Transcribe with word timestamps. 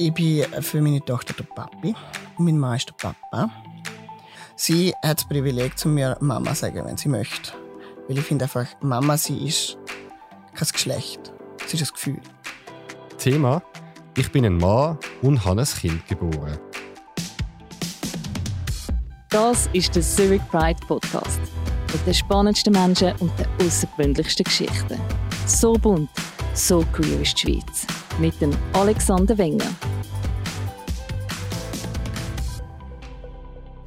Ich 0.00 0.14
bin 0.14 0.44
für 0.62 0.80
meine 0.80 1.04
Tochter 1.04 1.34
der 1.34 1.42
Papi 1.42 1.92
und 2.36 2.44
mein 2.44 2.56
Mann 2.56 2.76
ist 2.76 2.88
der 2.88 2.92
Papa. 2.92 3.50
Sie 4.54 4.94
hat 5.02 5.18
das 5.18 5.28
Privileg, 5.28 5.76
zu 5.76 5.88
mir 5.88 6.16
Mama 6.20 6.54
zu 6.54 6.60
sagen, 6.60 6.84
wenn 6.84 6.96
sie 6.96 7.08
möchte. 7.08 7.50
Weil 8.06 8.18
ich 8.18 8.24
finde 8.24 8.44
einfach, 8.44 8.66
Mama, 8.80 9.16
sie 9.16 9.44
ist 9.48 9.76
kein 10.54 10.68
Geschlecht. 10.68 11.32
Sie 11.66 11.76
ist 11.76 11.82
ein 11.82 11.92
Gefühl. 11.92 12.20
Thema: 13.18 13.60
Ich 14.16 14.30
bin 14.30 14.44
ein 14.44 14.56
Mann 14.56 14.98
und 15.22 15.44
habe 15.44 15.62
ein 15.62 15.66
Kind 15.66 16.06
geboren. 16.06 16.60
Das 19.30 19.68
ist 19.72 19.96
der 19.96 20.02
Zurich 20.02 20.42
Pride 20.48 20.78
Podcast. 20.86 21.40
Mit 21.92 22.06
den 22.06 22.14
spannendsten 22.14 22.72
Menschen 22.72 23.16
und 23.18 23.32
den 23.36 23.46
außergewöhnlichsten 23.66 24.44
Geschichten. 24.44 25.00
So 25.44 25.72
bunt, 25.72 26.08
so 26.54 26.84
queer 26.92 27.20
ist 27.20 27.42
die 27.42 27.52
Schweiz. 27.52 27.84
Mit 28.20 28.40
dem 28.40 28.52
Alexander 28.74 29.36
Wenger. 29.36 29.66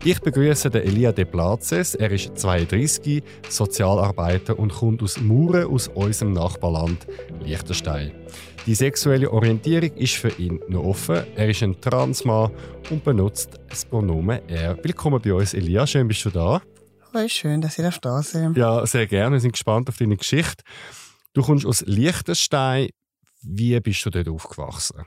Ich 0.03 0.19
begrüße 0.19 0.71
den 0.71 0.81
Elia 0.81 1.11
de 1.11 1.25
Plazes. 1.25 1.93
Er 1.93 2.09
ist 2.11 2.35
32, 2.35 3.21
Sozialarbeiter 3.47 4.57
und 4.57 4.73
kommt 4.73 5.03
aus 5.03 5.19
Mauern 5.21 5.65
aus 5.67 5.89
unserem 5.89 6.33
Nachbarland 6.33 7.05
Liechtenstein. 7.43 8.11
Die 8.65 8.73
sexuelle 8.73 9.31
Orientierung 9.31 9.95
ist 9.97 10.15
für 10.15 10.29
ihn 10.39 10.59
noch 10.67 10.85
offen. 10.85 11.23
Er 11.35 11.47
ist 11.49 11.61
ein 11.61 11.79
Transmann 11.79 12.49
und 12.89 13.03
benutzt 13.03 13.59
das 13.69 13.85
Pronomen 13.85 14.41
er. 14.47 14.83
Willkommen 14.83 15.21
bei 15.21 15.35
uns, 15.35 15.53
Elia. 15.53 15.85
Schön, 15.85 16.07
bist 16.07 16.25
du 16.25 16.31
da. 16.31 16.63
Oh, 17.13 17.27
schön, 17.27 17.61
dass 17.61 17.77
ihr 17.77 17.91
da 18.01 18.23
seid. 18.23 18.57
Ja, 18.57 18.83
sehr 18.87 19.05
gerne. 19.05 19.35
Wir 19.35 19.39
sind 19.39 19.51
gespannt 19.51 19.87
auf 19.87 19.97
deine 19.97 20.17
Geschichte. 20.17 20.63
Du 21.33 21.43
kommst 21.43 21.63
aus 21.63 21.81
Liechtenstein. 21.85 22.89
Wie 23.43 23.79
bist 23.79 24.03
du 24.03 24.09
dort 24.09 24.29
aufgewachsen? 24.29 25.05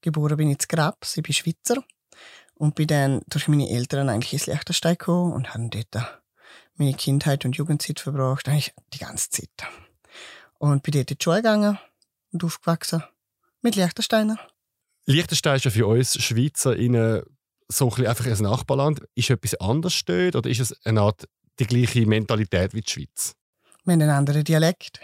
Geboren 0.00 0.36
bin 0.36 0.48
ich 0.48 0.58
in 0.62 0.66
Grabs, 0.68 1.16
ich 1.16 1.22
bin 1.22 1.32
Schweizer. 1.32 1.84
Und 2.60 2.74
bin 2.74 2.88
dann 2.88 3.22
durch 3.26 3.48
meine 3.48 3.70
Eltern 3.70 4.10
eigentlich 4.10 4.34
ins 4.34 4.46
Liechtenstein 4.46 4.98
gekommen 4.98 5.32
und 5.32 5.54
habe 5.54 5.70
dort 5.70 6.22
meine 6.74 6.92
Kindheit 6.92 7.46
und 7.46 7.56
Jugendzeit 7.56 8.00
verbracht, 8.00 8.48
eigentlich 8.48 8.74
die 8.92 8.98
ganze 8.98 9.30
Zeit. 9.30 9.48
Und 10.58 10.82
bin 10.82 10.92
dort 10.92 11.10
in 11.10 11.16
die 11.16 11.24
Schule 11.24 11.36
gegangen 11.36 11.78
und 12.32 12.44
aufgewachsen 12.44 13.02
mit 13.62 13.76
Liechtensteiner. 13.76 14.38
Liechtenstein 15.06 15.56
ist 15.56 15.64
ja 15.64 15.70
für 15.70 15.86
uns 15.86 16.22
Schweizer 16.22 16.76
in 16.76 17.22
so 17.68 17.90
ein 17.94 18.06
einfach 18.06 18.26
ein 18.26 18.42
Nachbarland. 18.42 19.00
Ist 19.14 19.30
etwas 19.30 19.54
anders 19.54 19.98
dort 20.04 20.36
oder 20.36 20.50
ist 20.50 20.60
es 20.60 20.84
eine 20.84 21.00
Art 21.00 21.26
die 21.58 21.66
gleiche 21.66 22.04
Mentalität 22.04 22.74
wie 22.74 22.82
die 22.82 22.90
Schweiz? 22.90 23.36
Wir 23.84 23.94
haben 23.94 24.02
einen 24.02 24.10
anderen 24.10 24.44
Dialekt. 24.44 25.00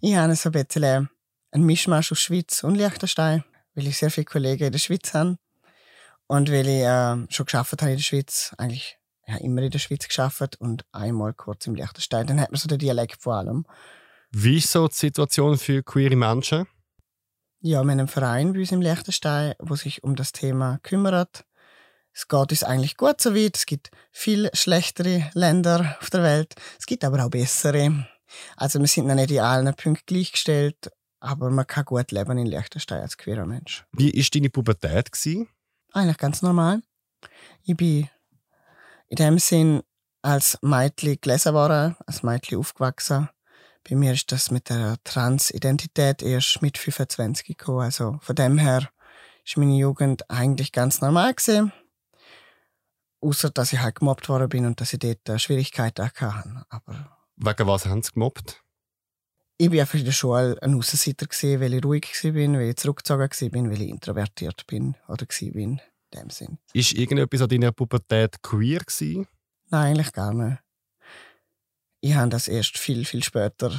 Ich 0.00 0.16
habe 0.16 0.34
so 0.34 0.48
ein 0.48 0.64
bisschen 0.64 1.10
einen 1.50 1.66
Mischmasch 1.66 2.12
aus 2.12 2.20
Schweiz 2.20 2.64
und 2.64 2.76
Liechtenstein, 2.76 3.44
weil 3.74 3.88
ich 3.88 3.98
sehr 3.98 4.10
viele 4.10 4.24
Kollegen 4.24 4.64
in 4.64 4.72
der 4.72 4.78
Schweiz 4.78 5.12
habe. 5.12 5.36
Und 6.28 6.50
weil 6.50 6.66
ich 6.66 6.82
äh, 6.82 7.32
schon 7.32 7.46
geschafft 7.46 7.80
habe 7.80 7.92
in 7.92 7.96
der 7.98 8.02
Schweiz, 8.02 8.54
eigentlich 8.58 8.98
ja, 9.26 9.36
immer 9.36 9.62
in 9.62 9.70
der 9.70 9.78
Schweiz 9.78 10.06
geschafft 10.06 10.60
und 10.60 10.84
einmal 10.92 11.34
kurz 11.34 11.66
im 11.66 11.74
Liechtenstein, 11.74 12.26
dann 12.26 12.40
hat 12.40 12.50
man 12.50 12.58
so 12.58 12.68
den 12.68 12.78
Dialekt 12.78 13.22
vor 13.22 13.34
allem. 13.34 13.64
Wie 14.30 14.58
ist 14.58 14.70
so 14.70 14.88
die 14.88 14.94
Situation 14.94 15.58
für 15.58 15.82
queere 15.82 16.16
Menschen? 16.16 16.66
Ja, 17.60 17.70
wir 17.70 17.78
haben 17.78 17.90
einen 17.90 18.08
Verein 18.08 18.52
bei 18.52 18.60
uns 18.60 18.72
im 18.72 18.82
Liechtenstein, 18.82 19.54
der 19.60 19.76
sich 19.76 20.04
um 20.04 20.14
das 20.14 20.32
Thema 20.32 20.78
kümmert. 20.82 21.44
Es 22.12 22.28
geht 22.28 22.50
uns 22.50 22.62
eigentlich 22.62 22.96
gut 22.96 23.20
so 23.20 23.34
weit. 23.34 23.56
Es 23.56 23.66
gibt 23.66 23.90
viel 24.10 24.50
schlechtere 24.52 25.30
Länder 25.34 25.96
auf 26.00 26.10
der 26.10 26.22
Welt. 26.22 26.54
Es 26.78 26.86
gibt 26.86 27.04
aber 27.04 27.24
auch 27.24 27.30
bessere. 27.30 28.06
Also 28.56 28.80
wir 28.80 28.86
sind 28.86 29.06
noch 29.06 29.14
nicht 29.14 29.30
in 29.30 29.40
allen 29.40 29.74
Punkten 29.74 30.06
gleichgestellt, 30.06 30.90
aber 31.20 31.50
man 31.50 31.66
kann 31.66 31.84
gut 31.84 32.12
leben 32.12 32.38
in 32.38 32.46
Liechtenstein 32.46 33.02
als 33.02 33.16
queerer 33.16 33.46
Mensch. 33.46 33.84
Wie 33.92 34.12
war 34.12 34.24
deine 34.32 34.50
Pubertät? 34.50 35.12
Gewesen? 35.12 35.48
Eigentlich 35.92 36.18
ganz 36.18 36.42
normal. 36.42 36.82
Ich 37.62 37.76
bin 37.76 38.08
in 39.08 39.16
dem 39.16 39.38
Sinn 39.38 39.82
als 40.22 40.58
Mädchen 40.62 41.18
gelesen 41.20 41.54
worden, 41.54 41.96
als 42.06 42.22
Mädchen 42.22 42.58
aufgewachsen. 42.58 43.28
Bei 43.88 43.94
mir 43.94 44.12
ist 44.12 44.32
das 44.32 44.50
mit 44.50 44.68
der 44.68 44.96
Transidentität 45.04 46.22
erst 46.22 46.60
mit 46.60 46.76
25 46.76 47.46
gekommen. 47.46 47.82
Also 47.82 48.18
von 48.20 48.34
dem 48.34 48.58
her 48.58 48.88
ist 49.44 49.56
meine 49.56 49.76
Jugend 49.76 50.28
eigentlich 50.28 50.72
ganz 50.72 51.00
normal 51.00 51.34
gewesen. 51.34 51.72
Außer 53.20 53.50
dass 53.50 53.72
ich 53.72 53.80
halt 53.80 53.96
gemobbt 53.96 54.28
worden 54.28 54.48
bin 54.48 54.66
und 54.66 54.80
dass 54.80 54.92
ich 54.92 54.98
dort 54.98 55.40
Schwierigkeiten 55.40 56.04
hatte. 56.04 56.64
Aber 56.68 57.16
Wegen 57.36 57.66
was 57.66 57.86
haben 57.86 58.02
sie 58.02 58.12
gemobbt? 58.12 58.62
Ich 59.58 59.72
war 59.72 59.80
einfach 59.80 59.98
in 59.98 60.04
der 60.04 60.12
Schule 60.12 60.58
ein 60.60 60.74
Aussenseiter, 60.74 61.26
weil 61.60 61.74
ich 61.74 61.84
ruhig 61.84 62.04
war, 62.24 62.34
weil 62.34 62.68
ich 62.68 62.76
zurückgezogen 62.76 63.20
war, 63.20 63.70
weil 63.70 63.82
ich 63.82 63.88
introvertiert 63.88 64.66
bin 64.66 64.96
oder 65.08 65.26
war 65.26 65.54
in 65.56 65.80
dem 66.12 66.30
Sinn. 66.30 66.58
Ist 66.74 66.92
irgendetwas 66.92 67.40
an 67.40 67.48
deiner 67.48 67.72
Pubertät 67.72 68.42
queer? 68.42 68.80
Gewesen? 68.80 69.26
Nein, 69.70 69.92
eigentlich 69.92 70.12
gar 70.12 70.34
nicht. 70.34 70.58
Ich 72.02 72.14
habe 72.14 72.28
das 72.28 72.48
erst 72.48 72.76
viel, 72.76 73.06
viel 73.06 73.24
später 73.24 73.72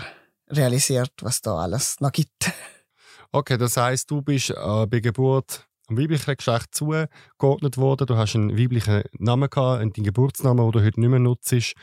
realisiert, 0.50 1.12
was 1.22 1.42
da 1.42 1.58
alles 1.58 2.00
noch 2.00 2.12
gibt. 2.12 2.52
Okay, 3.32 3.58
das 3.58 3.78
heißt, 3.78 4.10
du 4.10 4.22
bist 4.22 4.50
äh, 4.50 4.88
bei 4.88 5.00
Geburt 5.00 5.68
am 5.88 5.98
weiblichen 5.98 6.36
Geschlecht 6.36 6.74
zugeordnet 6.74 7.78
worden. 7.78 8.08
Du 8.08 8.16
hast 8.16 8.36
einen 8.36 8.58
weiblichen 8.58 9.04
Namen 9.20 9.50
gehabt, 9.50 9.82
einen 9.82 9.92
Geburtsnamen, 9.92 10.66
den 10.66 10.72
du 10.72 10.86
heute 10.86 11.00
nicht 11.00 11.10
mehr 11.10 11.20
nutzt. 11.20 11.74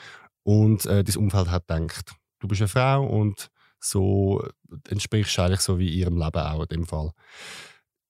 Und 0.42 0.84
äh, 0.86 1.04
dein 1.04 1.16
Umfeld 1.16 1.50
hat 1.50 1.68
gedacht, 1.68 2.12
du 2.40 2.48
bist 2.48 2.62
eine 2.62 2.68
Frau 2.68 3.06
und 3.06 3.50
so 3.84 4.46
entsprichst 4.88 5.36
du 5.36 5.42
eigentlich 5.42 5.60
so 5.60 5.78
wie 5.78 5.88
ihrem 5.88 6.16
Leben 6.16 6.40
auch 6.40 6.62
in 6.62 6.68
dem 6.68 6.86
Fall. 6.86 7.10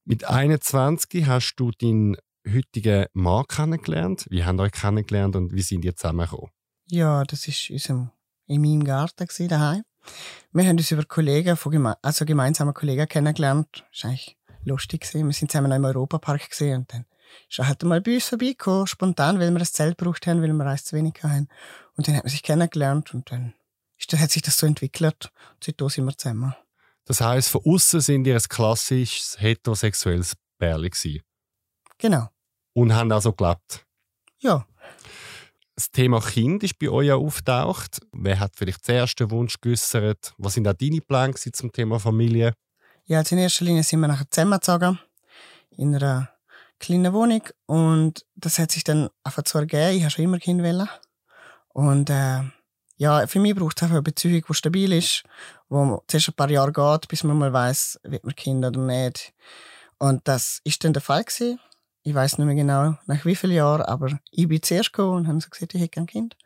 Mit 0.04 0.24
21 0.24 1.26
hast 1.26 1.56
du 1.56 1.70
deinen 1.70 2.16
heutigen 2.46 3.06
Mann 3.12 3.46
kennengelernt. 3.48 4.26
Wie 4.30 4.44
haben 4.44 4.58
ihr 4.58 4.64
euch 4.64 4.72
kennengelernt 4.72 5.36
und 5.36 5.52
wie 5.52 5.62
sind 5.62 5.84
ihr 5.84 5.96
zusammengekommen? 5.96 6.50
Ja, 6.86 7.24
das 7.24 7.48
war 7.48 8.12
in 8.46 8.60
meinem 8.60 8.84
Garten 8.84 9.48
daheim. 9.48 9.82
Wir 10.52 10.64
haben 10.66 10.76
uns 10.76 10.90
über 10.90 11.04
Kollegen, 11.04 11.56
von 11.56 11.72
geme 11.72 11.96
also 12.02 12.26
gemeinsame 12.26 12.74
Kollegen 12.74 13.08
kennengelernt. 13.08 13.86
Das 13.90 14.04
war 14.04 14.10
eigentlich 14.10 14.36
lustig. 14.64 15.00
Gewesen. 15.00 15.26
Wir 15.26 15.32
sind 15.32 15.50
zusammen 15.50 15.72
im 15.72 15.84
Europapark 15.84 16.50
gesehen 16.50 16.80
und 16.80 16.92
dann 16.92 17.06
ist 17.48 17.58
er 17.58 17.68
halt 17.68 17.82
mal 17.84 18.00
bei 18.00 18.14
uns 18.14 18.28
vorbeigekommen, 18.28 18.86
spontan, 18.86 19.40
weil 19.40 19.50
wir 19.50 19.58
ein 19.58 19.64
Zelt 19.64 19.98
gebraucht 19.98 20.26
haben, 20.26 20.42
weil 20.42 20.52
wir 20.52 20.66
eins 20.66 20.84
zu 20.84 20.96
wenig 20.96 21.14
hatten. 21.22 21.48
Und 21.96 22.06
dann 22.06 22.16
hat 22.16 22.24
man 22.24 22.30
sich 22.30 22.42
kennengelernt 22.42 23.14
und 23.14 23.30
dann 23.30 23.54
ist, 23.98 24.12
hat 24.12 24.30
sich 24.30 24.42
das 24.42 24.58
so 24.58 24.66
entwickelt. 24.66 25.30
Und 25.54 25.64
seitdem 25.64 25.88
sind 25.88 26.04
wir 26.04 26.16
zusammen. 26.16 26.54
Das 27.04 27.20
heisst, 27.20 27.50
von 27.50 27.62
außen 27.64 28.00
sind 28.00 28.26
ihr 28.26 28.34
ein 28.34 28.42
klassisches 28.42 29.36
heterosexuelles 29.38 30.34
Pärchen 30.58 30.90
gewesen. 30.90 31.22
Genau. 31.98 32.28
Und 32.72 32.94
haben 32.94 33.12
also 33.12 33.32
gelebt? 33.32 33.84
Ja. 34.38 34.66
Das 35.76 35.90
Thema 35.90 36.20
Kind 36.20 36.62
ist 36.62 36.78
bei 36.78 36.88
euch 36.88 37.08
ja 37.08 37.16
auftaucht. 37.16 38.00
Wer 38.12 38.38
hat 38.40 38.52
vielleicht 38.56 38.86
den 38.86 38.96
ersten 38.96 39.30
Wunsch 39.30 39.60
geäußert? 39.60 40.32
Was 40.38 40.54
sind 40.54 40.68
auch 40.68 40.74
deine 40.74 41.00
Pläne 41.00 41.34
zum 41.34 41.72
Thema 41.72 41.98
Familie? 41.98 42.54
Ja, 43.06 43.18
also 43.18 43.34
in 43.34 43.42
erster 43.42 43.64
Linie 43.64 43.82
sind 43.82 44.00
wir 44.00 44.08
nachher 44.08 44.30
zusammengezogen. 44.30 44.98
In 45.76 45.94
einer 45.94 46.30
kleinen 46.78 47.12
Wohnung. 47.12 47.42
Und 47.66 48.24
das 48.36 48.58
hat 48.58 48.70
sich 48.70 48.84
dann 48.84 49.10
einfach 49.24 49.42
zu 49.42 49.58
ergeben. 49.58 49.96
Ich 49.96 50.02
habe 50.02 50.10
schon 50.10 50.24
immer 50.24 50.38
Kind 50.38 50.62
wollen. 50.62 50.88
Und 51.68 52.08
äh, 52.08 52.42
ja, 52.96 53.26
für 53.26 53.40
mich 53.40 53.54
braucht 53.54 53.76
es 53.76 53.82
einfach 53.82 53.96
eine 53.96 54.02
Beziehung, 54.02 54.42
die 54.48 54.54
stabil 54.54 54.92
ist, 54.92 55.24
wo 55.68 56.02
zuerst 56.06 56.28
ein 56.28 56.34
paar 56.34 56.50
Jahre 56.50 56.72
geht, 56.72 57.08
bis 57.08 57.24
man 57.24 57.38
mal 57.38 57.52
weiß, 57.52 58.00
wird 58.04 58.24
man 58.24 58.36
Kind 58.36 58.64
oder 58.64 58.80
nicht. 58.80 59.32
Und 59.98 60.26
das 60.28 60.60
ist 60.64 60.84
dann 60.84 60.92
der 60.92 61.02
Fall 61.02 61.24
gewesen. 61.24 61.58
Ich 62.02 62.14
weiß 62.14 62.38
nicht 62.38 62.46
mehr 62.46 62.54
genau, 62.54 62.96
nach 63.06 63.24
wie 63.24 63.34
vielen 63.34 63.54
Jahren, 63.54 63.82
aber 63.82 64.18
ich 64.30 64.46
bin 64.46 64.62
zuerst 64.62 64.92
gekommen 64.92 65.16
und 65.16 65.28
habe 65.28 65.40
so 65.40 65.48
gesagt, 65.48 65.74
ich 65.74 65.80
hätte 65.80 66.00
ein 66.00 66.06
Kind. 66.06 66.36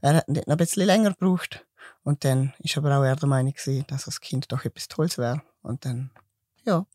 Er 0.00 0.16
hat 0.16 0.28
noch 0.28 0.42
ein 0.46 0.56
bisschen 0.56 0.86
länger 0.86 1.10
gebraucht. 1.10 1.64
Und 2.04 2.24
dann 2.24 2.52
ist 2.58 2.76
aber 2.76 2.96
auch 2.96 3.04
er 3.04 3.16
der 3.16 3.28
Meinung 3.28 3.52
gewesen, 3.52 3.84
dass 3.88 4.06
das 4.06 4.20
Kind 4.20 4.50
doch 4.50 4.64
etwas 4.64 4.88
Tolles 4.88 5.18
wäre. 5.18 5.42
Und 5.62 5.84
dann, 5.84 6.10
ja. 6.64 6.86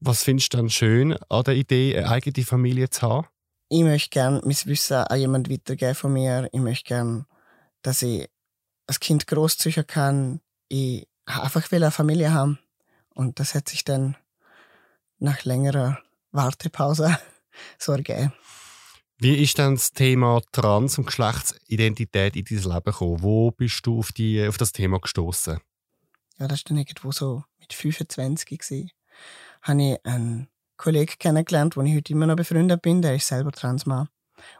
Was 0.00 0.22
findest 0.22 0.52
du 0.52 0.56
dann 0.56 0.70
schön 0.70 1.16
an 1.28 1.44
der 1.44 1.54
Idee, 1.54 1.96
eine 1.96 2.08
eigene 2.08 2.44
Familie 2.44 2.90
zu 2.90 3.02
haben? 3.02 3.26
Ich 3.68 3.82
möchte 3.82 4.10
gerne 4.10 4.40
mein 4.44 4.56
Wissen 4.64 4.96
an 4.96 5.20
jemanden 5.20 5.52
weitergeben 5.52 5.94
von 5.94 6.12
mir. 6.12 6.48
Ich 6.52 6.60
möchte 6.60 6.88
gerne, 6.88 7.26
dass 7.82 8.02
ich 8.02 8.28
als 8.88 8.98
Kind 8.98 9.26
großziehen 9.28 9.86
kann. 9.86 10.40
Ich 10.68 11.06
einfach 11.26 11.70
will 11.70 11.82
eine 11.82 11.92
Familie 11.92 12.32
haben. 12.32 12.58
Und 13.14 13.38
das 13.38 13.54
hat 13.54 13.68
sich 13.68 13.84
dann 13.84 14.16
nach 15.18 15.44
längerer 15.44 15.98
Wartepause 16.32 17.18
so 17.78 17.92
ergeben. 17.92 18.32
Wie 19.20 19.34
ist 19.34 19.58
dann 19.58 19.74
das 19.74 19.90
Thema 19.90 20.40
Trans- 20.52 20.96
und 20.96 21.06
Geschlechtsidentität 21.06 22.36
in 22.36 22.44
dein 22.44 22.62
Leben 22.62 22.84
gekommen? 22.84 23.22
Wo 23.22 23.50
bist 23.50 23.84
du 23.84 23.98
auf, 23.98 24.12
die, 24.12 24.46
auf 24.46 24.58
das 24.58 24.72
Thema 24.72 25.00
gestoßen? 25.00 25.58
Ja, 26.38 26.46
das 26.46 26.60
war 26.60 26.68
dann 26.68 26.78
irgendwo 26.78 27.10
so 27.10 27.42
mit 27.58 27.72
25 27.72 28.58
gewesen. 28.58 28.90
Habe 29.62 29.82
ich 29.82 30.06
einen 30.06 30.48
Kollegen 30.76 31.14
kennengelernt, 31.18 31.76
wo 31.76 31.82
ich 31.82 31.94
heute 31.96 32.12
immer 32.12 32.26
noch 32.26 32.36
befreundet 32.36 32.80
bin. 32.80 33.02
Der 33.02 33.16
ist 33.16 33.26
selber 33.26 33.50
Transmann. 33.50 34.08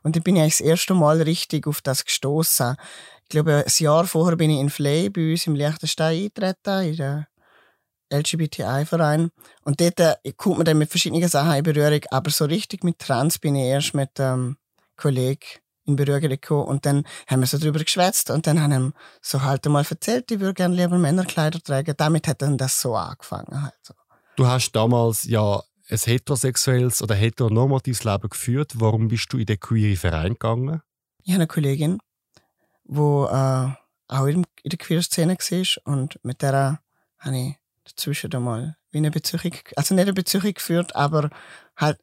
Und 0.02 0.16
dann 0.16 0.22
bin 0.22 0.36
ich 0.36 0.42
eigentlich 0.42 0.58
das 0.58 0.66
erste 0.66 0.94
Mal 0.94 1.22
richtig 1.22 1.66
auf 1.66 1.80
das 1.80 2.04
gestoßen. 2.04 2.76
Ich 3.22 3.28
glaube, 3.28 3.64
ein 3.66 3.72
Jahr 3.78 4.06
vorher 4.06 4.36
bin 4.36 4.50
ich 4.50 4.60
in 4.60 4.70
Fley 4.70 5.10
bei 5.10 5.32
uns 5.32 5.46
im 5.46 5.54
Liechtenstein 5.54 6.16
eingetreten, 6.16 6.82
in 6.82 6.96
der 6.96 7.28
LGBTI-Verein. 8.10 9.30
Und 9.64 9.80
dort 9.80 10.00
äh, 10.00 10.16
kommt 10.36 10.58
man 10.58 10.64
dann 10.64 10.78
mit 10.78 10.90
verschiedenen 10.90 11.28
Sachen 11.28 11.54
in 11.54 11.62
Berührung, 11.62 12.00
aber 12.10 12.30
so 12.30 12.44
richtig 12.44 12.84
mit 12.84 12.98
Trans 12.98 13.38
bin 13.38 13.56
ich 13.56 13.64
erst 13.64 13.94
mit 13.94 14.18
einem 14.18 14.40
ähm, 14.40 14.56
Kollegen 14.96 15.46
in 15.84 15.96
Berührung 15.96 16.28
gekommen. 16.28 16.68
Und 16.68 16.86
dann 16.86 17.04
haben 17.26 17.40
wir 17.40 17.46
so 17.46 17.58
drüber 17.58 17.80
geschwätzt 17.80 18.30
und 18.30 18.46
dann 18.46 18.60
haben 18.62 18.70
wir 18.70 18.92
so 19.20 19.42
halt 19.42 19.66
einmal 19.66 19.84
erzählt, 19.88 20.30
ich 20.30 20.40
würde 20.40 20.54
gerne 20.54 20.74
lieber 20.74 20.98
Männerkleider 20.98 21.60
tragen. 21.60 21.94
Damit 21.96 22.28
hat 22.28 22.42
dann 22.42 22.56
das 22.56 22.80
so 22.80 22.94
angefangen. 22.94 23.62
Halt 23.62 23.74
so. 23.82 23.94
Du 24.36 24.46
hast 24.46 24.72
damals 24.72 25.24
ja 25.24 25.62
ein 25.90 25.98
heterosexuelles 25.98 27.02
oder 27.02 27.14
heteronormatives 27.14 28.04
Leben 28.04 28.28
geführt. 28.28 28.72
Warum 28.76 29.08
bist 29.08 29.32
du 29.32 29.38
in 29.38 29.46
den 29.46 29.58
queeren 29.58 29.96
Verein 29.96 30.32
gegangen? 30.34 30.82
Ich 31.22 31.32
habe 31.32 31.42
eine 31.42 31.46
Kollegin, 31.46 31.98
die 32.84 33.00
äh, 33.00 33.68
auch 34.08 34.26
in 34.26 34.46
der 34.64 34.78
Queer-Szene 34.78 35.36
war 35.36 35.94
und 35.94 36.18
mit 36.22 36.42
der 36.42 36.80
habe 37.18 37.36
ich 37.36 37.54
dazwischen 37.84 38.32
einmal 38.32 38.76
wie 38.90 38.98
eine 38.98 39.10
Beziehung, 39.10 39.54
also 39.76 39.94
nicht 39.94 40.02
eine 40.02 40.12
Beziehung 40.12 40.52
geführt, 40.54 40.94
aber 40.96 41.30
halt, 41.76 41.98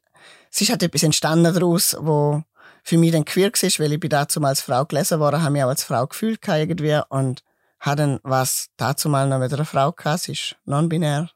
es 0.50 0.60
ist 0.60 0.70
halt 0.70 0.82
etwas 0.82 1.02
entstanden 1.02 1.52
daraus, 1.54 1.96
wo 1.98 2.42
für 2.82 2.98
mich 2.98 3.12
dann 3.12 3.24
queer 3.24 3.50
war, 3.50 3.84
weil 3.84 3.92
ich 3.92 4.00
bin 4.00 4.10
dazu 4.10 4.40
als 4.42 4.60
Frau 4.60 4.84
gelesen 4.84 5.18
worden, 5.18 5.42
habe 5.42 5.52
mich 5.52 5.64
auch 5.64 5.68
als 5.68 5.82
Frau 5.82 6.06
gefühlt 6.06 6.40
irgendwie 6.46 7.00
und 7.08 7.42
habe 7.80 7.96
dann 7.96 8.20
was 8.22 8.68
dazu 8.76 9.08
mal 9.08 9.28
noch 9.28 9.38
mit 9.38 9.52
einer 9.52 9.64
Frau 9.64 9.92
gehabt, 9.92 10.22
sie 10.22 10.32
ist 10.32 10.56
non-binär 10.64 11.30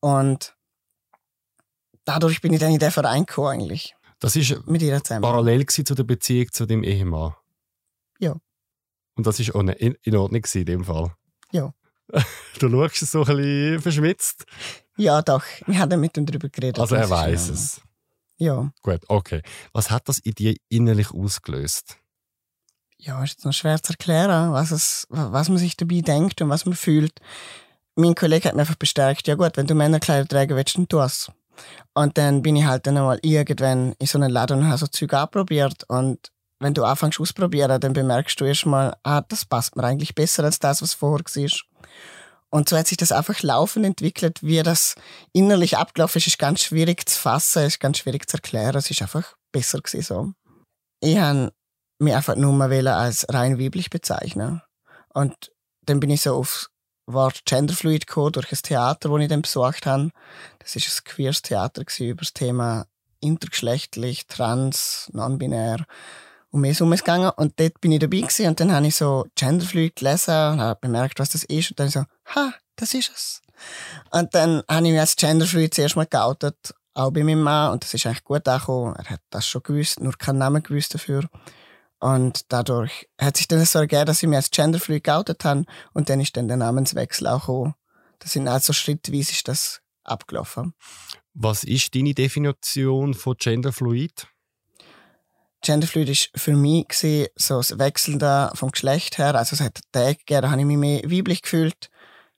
und 0.00 0.54
dadurch 2.04 2.40
bin 2.40 2.52
ich 2.52 2.60
dann 2.60 2.72
in 2.72 2.78
den 2.78 2.90
Verein 2.90 3.26
gekommen 3.26 3.60
eigentlich. 3.60 3.94
Das 4.20 4.36
ist 4.36 4.66
mit 4.66 4.82
ihr 4.82 5.02
zusammen. 5.02 5.22
parallel 5.22 5.66
zu 5.66 5.82
der 5.82 6.04
Beziehung 6.04 6.50
zu 6.52 6.66
dem 6.66 6.82
Ehemann? 6.82 7.34
Ja. 8.18 8.36
Und 9.16 9.26
das 9.26 9.38
war 9.38 9.56
auch 9.56 9.60
in, 9.60 9.96
in 10.02 10.16
Ordnung 10.16 10.42
in 10.52 10.64
dem 10.64 10.84
Fall? 10.84 11.14
Ja. 11.52 11.74
du 12.58 12.70
schaust 12.70 13.02
es 13.02 13.10
so 13.10 13.24
ein 13.24 13.36
bisschen 13.36 13.80
verschmitzt? 13.80 14.44
Ja, 14.96 15.22
doch. 15.22 15.44
Wir 15.66 15.78
haben 15.78 16.00
mit 16.00 16.16
ihm 16.16 16.26
darüber 16.26 16.48
geredet. 16.48 16.78
Also 16.78 16.94
er 16.94 17.08
weiß 17.08 17.48
es? 17.48 17.80
Ja. 18.36 18.72
Gut, 18.82 19.00
okay. 19.08 19.42
Was 19.72 19.90
hat 19.90 20.08
das 20.08 20.18
in 20.18 20.32
dir 20.32 20.54
innerlich 20.68 21.12
ausgelöst? 21.12 21.98
Ja, 22.98 23.22
ist 23.22 23.32
jetzt 23.32 23.44
noch 23.44 23.52
schwer 23.52 23.82
zu 23.82 23.92
erklären, 23.92 24.52
was, 24.52 24.70
es, 24.70 25.06
was 25.10 25.48
man 25.48 25.58
sich 25.58 25.76
dabei 25.76 26.00
denkt 26.00 26.40
und 26.40 26.48
was 26.48 26.64
man 26.64 26.74
fühlt. 26.74 27.20
Mein 27.96 28.14
Kollege 28.14 28.48
hat 28.48 28.54
mir 28.54 28.62
einfach 28.62 28.74
bestärkt, 28.76 29.28
ja 29.28 29.34
gut, 29.34 29.56
wenn 29.56 29.66
du 29.66 29.74
Männerkleider 29.74 30.26
tragen 30.26 30.56
willst, 30.56 30.76
dann 30.76 30.88
tu 30.88 30.98
es. 31.00 31.30
Und 31.94 32.18
dann 32.18 32.42
bin 32.42 32.56
ich 32.56 32.64
halt 32.64 32.86
dann 32.86 32.96
einmal 32.96 33.18
irgendwann 33.22 33.92
in 33.98 34.06
so 34.06 34.18
einen 34.18 34.30
Laden 34.30 34.60
und 34.60 34.68
habe 34.68 34.78
so 34.78 34.86
Zeug 34.86 35.12
anprobiert. 35.14 35.84
Und 35.88 36.30
wenn 36.60 36.74
du 36.74 36.84
anfängst 36.84 37.20
ausprobieren, 37.20 37.80
dann 37.80 37.92
bemerkst 37.92 38.40
du 38.40 38.44
erstmal, 38.44 38.96
ah, 39.02 39.22
das 39.22 39.44
passt 39.44 39.76
mir 39.76 39.84
eigentlich 39.84 40.14
besser 40.14 40.44
als 40.44 40.58
das, 40.58 40.82
was 40.82 40.94
vorher 40.94 41.24
war. 41.24 41.50
Und 42.50 42.68
so 42.68 42.76
hat 42.78 42.86
sich 42.86 42.96
das 42.96 43.10
einfach 43.10 43.42
laufend 43.42 43.84
entwickelt. 43.84 44.42
Wie 44.42 44.62
das 44.62 44.94
innerlich 45.32 45.76
abgelaufen 45.76 46.18
ist, 46.18 46.28
ist 46.28 46.38
ganz 46.38 46.62
schwierig 46.62 47.08
zu 47.08 47.18
fassen, 47.18 47.64
ist 47.64 47.80
ganz 47.80 47.98
schwierig 47.98 48.28
zu 48.28 48.36
erklären. 48.36 48.76
Es 48.76 48.90
ist 48.90 49.02
einfach 49.02 49.34
besser 49.50 49.80
gewesen 49.80 50.02
so. 50.02 50.32
Ich 51.00 51.18
habe 51.18 51.52
mich 51.98 52.14
einfach 52.14 52.36
nur 52.36 52.52
mal 52.52 52.88
als 52.88 53.26
rein 53.28 53.58
weiblich 53.58 53.90
bezeichnen. 53.90 54.62
Und 55.12 55.50
dann 55.82 56.00
bin 56.00 56.10
ich 56.10 56.22
so 56.22 56.34
aufs 56.36 56.70
Wort 57.06 57.44
Genderfluid 57.44 58.06
gekommen 58.06 58.32
durch 58.32 58.50
ein 58.52 58.58
Theater, 58.62 59.08
das 59.08 59.20
ich 59.20 59.28
dann 59.28 59.42
besucht 59.42 59.86
habe. 59.86 60.10
Das 60.58 60.76
ist 60.76 60.88
ein 60.88 61.04
queeres 61.04 61.42
Theater 61.42 61.82
über 62.00 62.20
das 62.20 62.32
Thema 62.32 62.86
intergeschlechtlich, 63.20 64.26
trans, 64.26 65.10
non-binär 65.12 65.86
und 66.54 66.60
mir 66.60 66.70
ist 66.70 66.80
umgegangen. 66.80 67.30
Und 67.36 67.58
dort 67.58 67.80
bin 67.80 67.90
ich 67.90 67.98
dabei 67.98 68.18
gewesen 68.18 68.46
und 68.46 68.60
dann 68.60 68.72
habe 68.72 68.86
ich 68.86 68.94
so 68.94 69.26
Genderfluid 69.34 69.96
gelesen 69.96 70.52
und 70.52 70.60
habe 70.60 70.78
bemerkt, 70.80 71.18
was 71.18 71.30
das 71.30 71.42
ist. 71.42 71.70
Und 71.70 71.80
dann 71.80 71.88
so, 71.88 72.04
ha, 72.34 72.54
das 72.76 72.94
ist 72.94 73.10
es. 73.12 73.42
Und 74.12 74.34
dann 74.36 74.62
habe 74.70 74.86
ich 74.86 74.92
mich 74.92 75.00
als 75.00 75.16
Genderfluid 75.16 75.74
zuerst 75.74 75.96
mal 75.96 76.06
geoutet, 76.06 76.72
auch 76.94 77.10
bei 77.10 77.24
meinem 77.24 77.42
Mann. 77.42 77.72
Und 77.72 77.82
das 77.82 77.92
ist 77.92 78.06
eigentlich 78.06 78.22
gut 78.22 78.46
angekommen. 78.46 78.94
Er 78.96 79.10
hat 79.10 79.20
das 79.30 79.48
schon 79.48 79.64
gewusst, 79.64 79.98
nur 79.98 80.16
keinen 80.16 80.38
Namen 80.38 80.62
gewusst 80.62 80.94
dafür. 80.94 81.28
Und 82.04 82.52
dadurch 82.52 83.08
hat 83.18 83.38
sich 83.38 83.48
dann 83.48 83.64
so 83.64 83.78
ergeben, 83.78 84.04
dass 84.04 84.22
ich 84.22 84.28
mich 84.28 84.36
als 84.36 84.50
Genderfluid 84.50 85.04
geoutet 85.04 85.42
habe 85.46 85.64
und 85.94 86.10
dann 86.10 86.20
ist 86.20 86.36
dann 86.36 86.48
der 86.48 86.58
Namenswechsel 86.58 87.26
auch 87.26 87.40
gekommen. 87.40 87.74
Das 88.18 88.32
sind 88.32 88.46
also 88.46 88.74
schrittweise 88.74 89.32
ist 89.32 89.48
das 89.48 89.80
abgelaufen. 90.02 90.74
Was 91.32 91.64
ist 91.64 91.94
deine 91.94 92.12
Definition 92.12 93.14
von 93.14 93.36
Genderfluid? 93.38 94.26
Genderfluid 95.62 96.10
ist 96.10 96.30
für 96.34 96.54
mich 96.54 96.88
gewesen, 96.88 97.28
so 97.36 97.56
das 97.56 97.78
Wechseln 97.78 98.18
da 98.18 98.52
vom 98.54 98.70
Geschlecht 98.70 99.16
her. 99.16 99.34
Also 99.34 99.54
es 99.54 99.62
hat 99.62 99.80
Tage 99.90 100.16
gegeben, 100.16 100.42
da 100.42 100.50
habe 100.50 100.60
ich 100.60 100.66
mich 100.66 100.76
mehr 100.76 101.02
weiblich 101.04 101.40
gefühlt. 101.40 101.88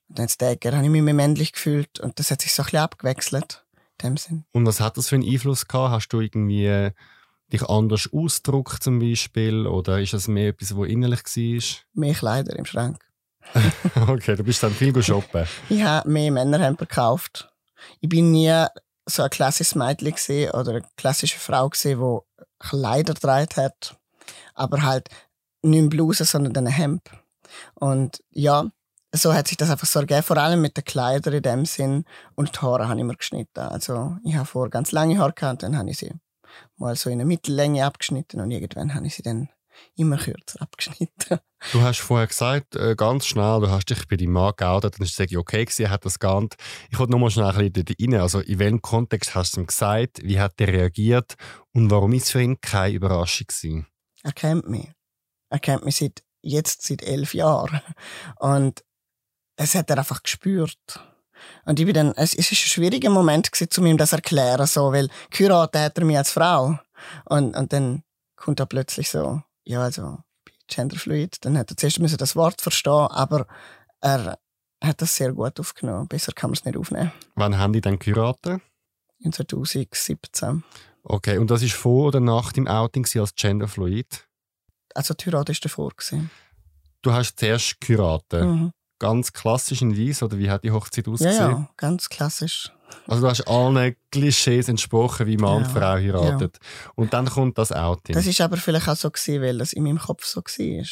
Und 0.08 0.20
dann 0.20 0.22
hat 0.22 0.30
es 0.30 0.38
Tage 0.38 0.52
gegeben, 0.52 0.70
da 0.70 0.76
habe 0.76 0.86
ich 0.86 0.92
mich 0.92 1.02
mehr 1.02 1.14
männlich 1.14 1.52
gefühlt. 1.52 1.98
Und 1.98 2.20
das 2.20 2.30
hat 2.30 2.40
sich 2.40 2.54
so 2.54 2.62
ein 2.62 2.66
bisschen 2.66 2.78
abgewechselt. 2.78 3.66
In 4.00 4.10
dem 4.10 4.16
Sinn. 4.16 4.44
Und 4.52 4.64
was 4.64 4.78
hat 4.78 4.96
das 4.96 5.08
für 5.08 5.16
einen 5.16 5.28
Einfluss 5.28 5.66
gehabt? 5.66 5.90
Hast 5.90 6.08
du 6.10 6.20
irgendwie 6.20 6.92
dich 7.52 7.62
anders 7.68 8.08
ausdruckt 8.12 8.82
zum 8.82 8.98
Beispiel? 8.98 9.66
Oder 9.66 10.00
ist 10.00 10.12
das 10.12 10.28
mehr 10.28 10.48
etwas, 10.48 10.76
was 10.76 10.88
innerlich 10.88 11.20
war? 11.24 11.84
Mehr 11.94 12.14
Kleider 12.14 12.56
im 12.56 12.64
Schrank. 12.64 12.98
okay, 14.08 14.34
du 14.34 14.42
bist 14.42 14.62
dann 14.62 14.72
viel 14.72 15.00
shoppen. 15.02 15.46
ich 15.68 15.82
habe 15.82 16.08
mehr 16.08 16.32
Männerhemper 16.32 16.86
gekauft. 16.86 17.52
Ich 18.00 18.08
bin 18.08 18.32
nie 18.32 18.64
so 19.08 19.22
ein 19.22 19.30
klassisches 19.30 19.76
Mädchen 19.76 20.50
oder 20.50 20.72
eine 20.72 20.84
klassische 20.96 21.38
Frau 21.38 21.70
die 21.70 21.96
Kleider 22.58 23.14
getragen 23.14 23.48
hat, 23.56 23.96
aber 24.54 24.82
halt 24.82 25.08
nicht 25.62 25.90
Bluse, 25.90 26.24
sondern 26.24 26.66
ein 26.66 26.72
Hemd. 26.72 27.08
Und 27.74 28.22
ja, 28.30 28.68
so 29.12 29.32
hat 29.32 29.48
sich 29.48 29.56
das 29.56 29.70
einfach 29.70 29.86
so 29.86 30.00
ergeben, 30.00 30.22
vor 30.22 30.36
allem 30.36 30.60
mit 30.60 30.76
den 30.76 30.84
Kleidern 30.84 31.34
in 31.34 31.42
dem 31.42 31.64
Sinn. 31.64 32.04
Und 32.34 32.56
die 32.56 32.60
Haare 32.60 32.88
habe 32.88 32.98
ich 32.98 33.06
mir 33.06 33.16
geschnitten. 33.16 33.60
Also 33.60 34.16
ich 34.24 34.34
habe 34.34 34.46
vor 34.46 34.68
ganz 34.68 34.92
lange 34.92 35.18
Haare 35.18 35.32
gehabt, 35.32 35.62
dann 35.62 35.78
habe 35.78 35.90
ich 35.90 35.98
sie 35.98 36.12
mal 36.76 36.96
so 36.96 37.10
in 37.10 37.14
eine 37.14 37.24
Mittellänge 37.24 37.84
abgeschnitten 37.84 38.40
und 38.40 38.50
irgendwann 38.50 38.94
habe 38.94 39.06
ich 39.06 39.14
sie 39.14 39.22
dann 39.22 39.48
immer 39.94 40.16
kürzer 40.16 40.62
abgeschnitten. 40.62 41.38
Du 41.72 41.80
hast 41.80 42.00
vorher 42.00 42.26
gesagt, 42.26 42.76
äh, 42.76 42.94
ganz 42.94 43.26
schnell, 43.26 43.60
du 43.60 43.70
hast 43.70 43.86
dich 43.86 44.06
bei 44.06 44.16
deinem 44.16 44.32
Mann 44.32 44.52
geoutet, 44.56 44.98
dann 44.98 45.06
ist 45.06 45.18
es 45.18 45.36
okay 45.36 45.64
gewesen, 45.64 45.86
er 45.86 45.90
hat 45.90 46.04
das 46.04 46.20
nicht. 46.20 46.56
Ich 46.90 46.98
wollte 46.98 47.12
nochmal 47.12 47.30
schnell 47.30 47.46
ein 47.46 47.72
bisschen 47.72 48.12
rein. 48.12 48.20
Also 48.20 48.40
in 48.40 48.58
welchem 48.58 48.82
Kontext 48.82 49.34
hast 49.34 49.56
du 49.56 49.62
ihm 49.62 49.66
gesagt, 49.66 50.22
wie 50.22 50.38
hat 50.38 50.60
er 50.60 50.68
reagiert 50.68 51.34
und 51.72 51.90
warum 51.90 52.12
ist 52.12 52.24
es 52.24 52.30
für 52.30 52.42
ihn 52.42 52.60
keine 52.60 52.94
Überraschung 52.94 53.46
gewesen? 53.48 53.86
Er 54.22 54.32
kennt 54.32 54.68
mich. 54.68 54.90
Er 55.48 55.58
kennt 55.58 55.84
mich 55.84 55.96
seit, 55.96 56.22
jetzt 56.42 56.82
seit 56.82 57.02
elf 57.02 57.32
Jahren. 57.32 57.80
Und 58.38 58.84
es 59.56 59.74
hat 59.74 59.90
er 59.90 59.98
einfach 59.98 60.22
gespürt. 60.22 61.00
Und 61.64 61.80
ich 61.80 61.86
bin 61.86 61.94
dann, 61.94 62.12
es, 62.16 62.34
ist 62.34 62.52
ein 62.52 62.56
schwieriger 62.56 63.10
Moment 63.10 63.50
gewesen, 63.50 63.68
um 63.78 63.86
ihm 63.86 63.98
das 63.98 64.10
zu 64.10 64.16
erklären, 64.16 64.66
so, 64.66 64.92
weil 64.92 65.08
geheiratet 65.30 65.80
hat 65.80 65.98
er 65.98 66.04
mich 66.04 66.18
als 66.18 66.30
Frau. 66.30 66.78
Und, 67.24 67.56
und 67.56 67.72
dann 67.72 68.02
kommt 68.36 68.60
er 68.60 68.66
plötzlich 68.66 69.10
so, 69.10 69.42
ja, 69.64 69.82
also, 69.82 70.18
genderfluid. 70.68 71.44
Dann 71.44 71.58
hat 71.58 71.70
er 71.70 71.76
zuerst 71.76 72.00
müssen 72.00 72.18
das 72.18 72.36
Wort 72.36 72.60
verstehen, 72.60 73.08
aber 73.10 73.46
er 74.00 74.38
hat 74.82 75.02
das 75.02 75.16
sehr 75.16 75.32
gut 75.32 75.58
aufgenommen. 75.58 76.08
Besser 76.08 76.32
kann 76.32 76.50
man 76.50 76.54
es 76.54 76.64
nicht 76.64 76.76
aufnehmen. 76.76 77.12
Wann 77.34 77.58
haben 77.58 77.72
die 77.72 77.80
dann 77.80 77.98
geheiratet? 77.98 78.60
In 79.18 79.32
2017. 79.32 80.62
Okay, 81.02 81.38
und 81.38 81.50
das 81.50 81.62
war 81.62 81.68
vor 81.68 82.08
oder 82.08 82.20
nach 82.20 82.52
dem 82.52 82.66
Outing 82.66 83.06
als 83.18 83.34
genderfluid? 83.34 84.26
Also 84.94 85.14
die 85.14 85.26
Heirat 85.26 85.48
war 85.48 85.56
davor. 85.60 85.90
Gewesen. 85.90 86.30
Du 87.02 87.12
hast 87.12 87.38
zuerst 87.38 87.80
geheiratet? 87.80 88.44
Mhm 88.44 88.72
ganz 88.98 89.32
klassisch 89.32 89.82
in 89.82 89.96
Weiss 89.96 90.22
oder 90.22 90.38
wie 90.38 90.50
hat 90.50 90.64
die 90.64 90.70
Hochzeit 90.70 91.08
ausgesehen? 91.08 91.34
Ja, 91.34 91.50
ja, 91.50 91.68
ganz 91.76 92.08
klassisch. 92.08 92.72
Also 93.06 93.22
du 93.22 93.28
hast 93.28 93.46
allen 93.48 93.96
Klischees 94.10 94.68
entsprochen, 94.68 95.26
wie 95.26 95.36
Mann 95.36 95.50
ja, 95.50 95.56
und 95.58 95.66
Frau 95.66 95.94
heiratet. 95.94 96.58
Ja. 96.60 96.90
Und 96.94 97.12
dann 97.12 97.26
kommt 97.26 97.58
das 97.58 97.72
Outing. 97.72 98.14
Das 98.14 98.26
ist 98.26 98.40
aber 98.40 98.56
vielleicht 98.56 98.88
auch 98.88 98.96
so 98.96 99.10
gewesen, 99.10 99.42
weil 99.42 99.58
das 99.58 99.72
in 99.72 99.82
meinem 99.82 99.98
Kopf 99.98 100.24
so 100.24 100.40
war. 100.40 100.86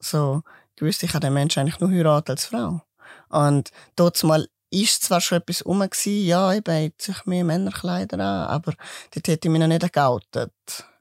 So, 0.00 0.42
gewusst, 0.76 1.02
ich 1.02 1.14
habe 1.14 1.26
den 1.26 1.34
Menschen 1.34 1.60
eigentlich 1.60 1.80
nur 1.80 1.90
heiraten 1.90 2.32
als 2.32 2.46
Frau. 2.46 2.82
Und 3.28 3.70
dort 3.96 4.22
mal 4.24 4.46
ist 4.70 5.04
zwar 5.04 5.20
schon 5.20 5.38
etwas 5.38 5.64
rum 5.64 5.80
gewesen, 5.80 6.26
ja, 6.26 6.52
ich 6.52 6.66
jetzt 6.66 7.04
sich 7.04 7.26
mehr 7.26 7.44
Männerkleider 7.44 8.18
an, 8.18 8.48
aber 8.48 8.74
dort 9.14 9.28
hätte 9.28 9.48
ich 9.48 9.52
mich 9.52 9.60
noch 9.60 9.68
nicht 9.68 9.92
geoutet. 9.92 10.52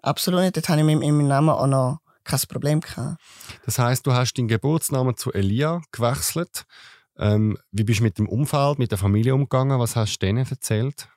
Absolut 0.01 0.41
nicht. 0.41 0.57
Dort 0.57 0.69
habe 0.69 0.81
ich 0.81 0.88
in 0.88 1.00
meinem 1.00 1.27
Namen 1.27 1.50
auch 1.50 1.67
noch 1.67 2.00
kein 2.24 2.39
Problem 2.48 2.82
gehabt. 2.82 3.22
Das 3.65 3.80
heißt, 3.80 4.06
du 4.06 4.13
hast 4.13 4.34
deinen 4.34 4.48
Geburtsnamen 4.48 5.18
zu 5.18 5.32
Elia 5.34 5.82
gewechselt. 5.92 6.65
Ähm, 7.18 7.58
wie 7.72 7.84
bist 7.84 8.00
du 8.00 8.03
mit 8.03 8.18
dem 8.18 8.27
Umfeld, 8.27 8.80
mit 8.80 8.92
der 8.92 8.98
Familie 8.98 9.36
umgegangen? 9.36 9.80
Was 9.80 9.96
hast 9.96 10.18
du 10.18 10.25
denen 10.25 10.46
erzählt? 10.46 11.08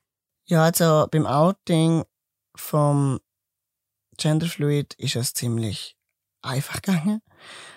Ja, 0.46 0.64
also 0.64 1.06
beim 1.10 1.26
Outing 1.26 2.04
vom 2.54 3.20
Genderfluid 4.18 4.94
ist 4.94 5.16
es 5.16 5.34
ziemlich 5.34 5.96
einfach 6.42 6.82
gegangen. 6.82 7.22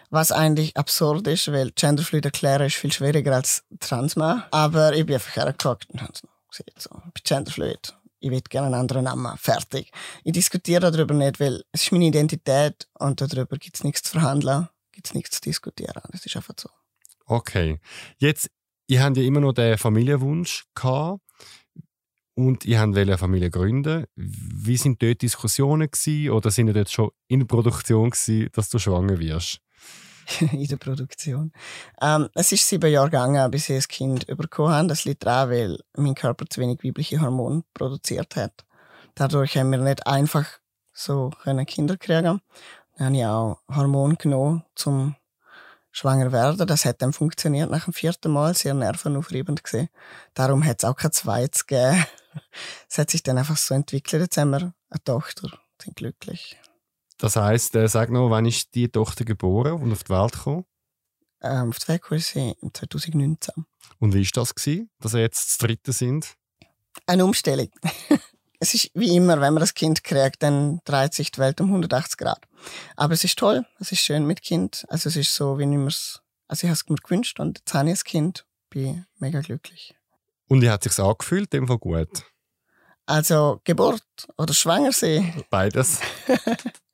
Was 0.10 0.32
eigentlich 0.32 0.76
absurd 0.76 1.28
ist, 1.28 1.52
weil 1.52 1.72
Genderfluid 1.72 2.26
erklären 2.26 2.66
ist 2.68 2.76
viel 2.76 2.92
schwieriger 2.92 3.36
als 3.36 3.64
Transmann. 3.80 4.44
Aber 4.52 4.94
ich 4.94 5.06
bin 5.06 5.16
einfach 5.16 5.36
hergeguckt 5.36 5.90
und 5.90 6.02
habe 6.02 6.14
gesagt, 6.50 6.82
so, 6.82 6.90
ich 7.08 7.14
bin 7.14 7.24
Genderfluid 7.24 7.96
ich 8.20 8.32
will 8.32 8.42
gerne 8.42 8.68
einen 8.68 8.76
anderen 8.76 9.06
Namen. 9.06 9.38
Fertig. 9.38 9.92
Ich 10.24 10.34
diskutiere 10.34 10.92
darüber 10.92 11.14
nicht, 11.14 11.40
weil 11.40 11.64
es 11.72 11.84
ist 11.84 11.92
meine 11.92 12.06
Identität 12.06 12.88
und 12.94 13.22
darüber 13.22 13.58
gibt 13.58 13.76
es 13.76 13.84
nichts 13.84 14.04
zu 14.04 14.12
verhandeln, 14.20 14.68
gibt 14.92 15.08
es 15.08 15.14
nichts 15.14 15.38
zu 15.38 15.42
diskutieren. 15.42 16.02
Das 16.12 16.26
ist 16.26 16.36
einfach 16.36 16.56
so. 16.58 16.70
Okay. 17.26 17.80
Jetzt 18.18 18.50
ihr 18.90 19.04
habt 19.04 19.18
ja 19.18 19.24
immer 19.24 19.40
noch 19.40 19.54
den 19.54 19.78
Familienwunsch 19.78 20.66
gehabt 20.76 21.22
und 22.34 22.66
ihr 22.66 22.80
habt 22.80 22.98
eine 22.98 23.18
Familie 23.18 23.50
gründen. 23.50 24.06
Wie 24.16 24.78
sind 24.78 25.02
dort 25.02 25.22
Diskussionen 25.22 25.90
gewesen, 25.90 26.32
oder 26.32 26.52
sind 26.52 26.68
ihr 26.68 26.74
dort 26.74 26.90
schon 26.90 27.12
in 27.28 27.40
der 27.40 27.48
Produktion 27.48 28.10
gewesen, 28.10 28.50
dass 28.54 28.70
du 28.70 28.80
schwanger 28.80 29.20
wirst? 29.20 29.60
in 30.40 30.68
der 30.68 30.78
Produktion. 30.78 31.52
Ähm, 32.02 32.30
es 32.36 32.52
ist 32.52 32.68
sieben 32.68 32.92
Jahre 32.92 33.10
gegangen, 33.10 33.52
bis 33.52 33.70
ich 33.70 33.78
ein 33.78 33.88
Kind 33.88 34.28
bekommen 34.28 34.74
habe. 34.74 34.88
Das 34.88 35.06
liegt 35.06 35.26
daran, 35.26 35.50
weil 35.50 35.80
mein 35.98 36.16
Körper 36.16 36.46
zu 36.50 36.62
wenig 36.62 36.84
weibliche 36.84 37.22
Hormone 37.22 37.64
produziert 37.74 38.36
hat. 38.36 38.66
Dadurch 39.16 39.58
haben 39.58 39.72
wir 39.72 39.80
nicht 39.80 40.06
einfach 40.08 40.46
so 40.94 41.32
Kinder 41.68 41.98
kriegen. 41.98 42.42
Dann 42.98 43.08
habe 43.08 43.18
ich 43.18 43.26
auch 43.26 43.60
Hormone 43.74 44.16
genommen, 44.16 44.64
zum 44.76 45.16
schwanger 45.92 46.32
werden. 46.32 46.68
Das 46.68 46.86
hat 46.86 47.02
dann 47.02 47.14
funktioniert 47.14 47.70
nach 47.70 47.86
dem 47.86 47.94
vierten 47.94 48.32
Mal, 48.32 48.54
sehr 48.54 48.74
nervenaufreibend 48.74 49.64
gesehen. 49.64 49.90
Darum 50.34 50.64
hat 50.64 50.80
es 50.80 50.90
auch 50.90 50.96
kein 50.96 51.12
zweites 51.12 51.66
gegeben. 51.66 52.06
Es 52.88 53.00
hat 53.00 53.10
sich 53.10 53.24
dann 53.24 53.40
einfach 53.40 53.58
so 53.58 53.74
entwickelt. 53.74 54.22
Jetzt 54.22 54.38
haben 54.38 54.52
wir 54.52 54.74
eine 54.90 55.04
Tochter, 55.04 55.50
sind 55.82 55.96
glücklich. 55.96 56.60
Das 57.20 57.36
heisst, 57.36 57.76
äh, 57.76 57.88
sag 57.90 58.10
noch, 58.12 58.30
wann 58.30 58.46
ist 58.46 58.74
die 58.76 58.88
Tochter 58.88 59.26
geboren 59.26 59.74
und 59.74 59.92
auf 59.92 60.06
die 60.06 60.10
Welt 60.10 60.32
gekommen? 60.32 60.66
Ähm, 61.42 61.70
auf 61.70 61.80
die 61.80 61.90
Welt 61.90 62.02
kam 62.02 62.18
sie 62.18 62.56
2019. 62.74 63.66
Und 64.00 64.14
wie 64.14 64.24
war 64.24 64.32
das, 64.34 64.56
gewesen, 64.56 64.90
dass 65.00 65.12
sie 65.12 65.20
jetzt 65.20 65.50
das 65.50 65.58
dritte 65.58 65.92
sind? 65.92 66.34
Eine 67.06 67.26
Umstellung. 67.26 67.70
es 68.60 68.74
ist 68.74 68.92
wie 68.94 69.18
immer, 69.18 69.42
wenn 69.42 69.54
man 69.54 69.60
das 69.60 69.74
Kind 69.74 70.06
kriegt, 70.06 70.42
dann 70.42 70.80
dreht 70.86 71.14
sich 71.14 71.30
die 71.32 71.40
Welt 71.42 71.60
um 71.60 71.68
180 71.68 72.18
Grad. 72.18 72.40
Aber 72.96 73.14
es 73.14 73.26
ist 73.26 73.38
toll, 73.38 73.66
es 73.80 73.92
ist 73.92 74.00
schön 74.00 74.26
mit 74.26 74.42
Kind. 74.42 74.86
Also 74.88 75.10
es 75.10 75.18
ist 75.18 75.36
so, 75.36 75.60
wie 75.60 75.64
ich 75.64 75.88
es, 75.88 76.22
also 76.48 76.66
ich 76.66 76.70
habe 76.70 76.80
es 76.82 76.90
mir 76.90 76.96
gewünscht 76.96 77.42
und 77.42 77.60
jetzt 77.60 77.74
habe 77.74 77.90
ich 77.92 78.00
ein 78.00 78.04
Kind, 78.06 78.46
bin 78.70 79.06
mega 79.18 79.42
glücklich. 79.42 79.94
Und 80.48 80.62
wie 80.62 80.70
hat 80.70 80.86
es 80.86 80.96
sich 80.96 81.04
angefühlt, 81.04 81.52
dem 81.52 81.68
war 81.68 81.80
gut? 81.80 82.24
Also 83.06 83.60
Geburt 83.66 84.04
oder 84.38 84.54
schwanger 84.54 84.94
sein? 84.94 85.44
Beides. 85.50 86.00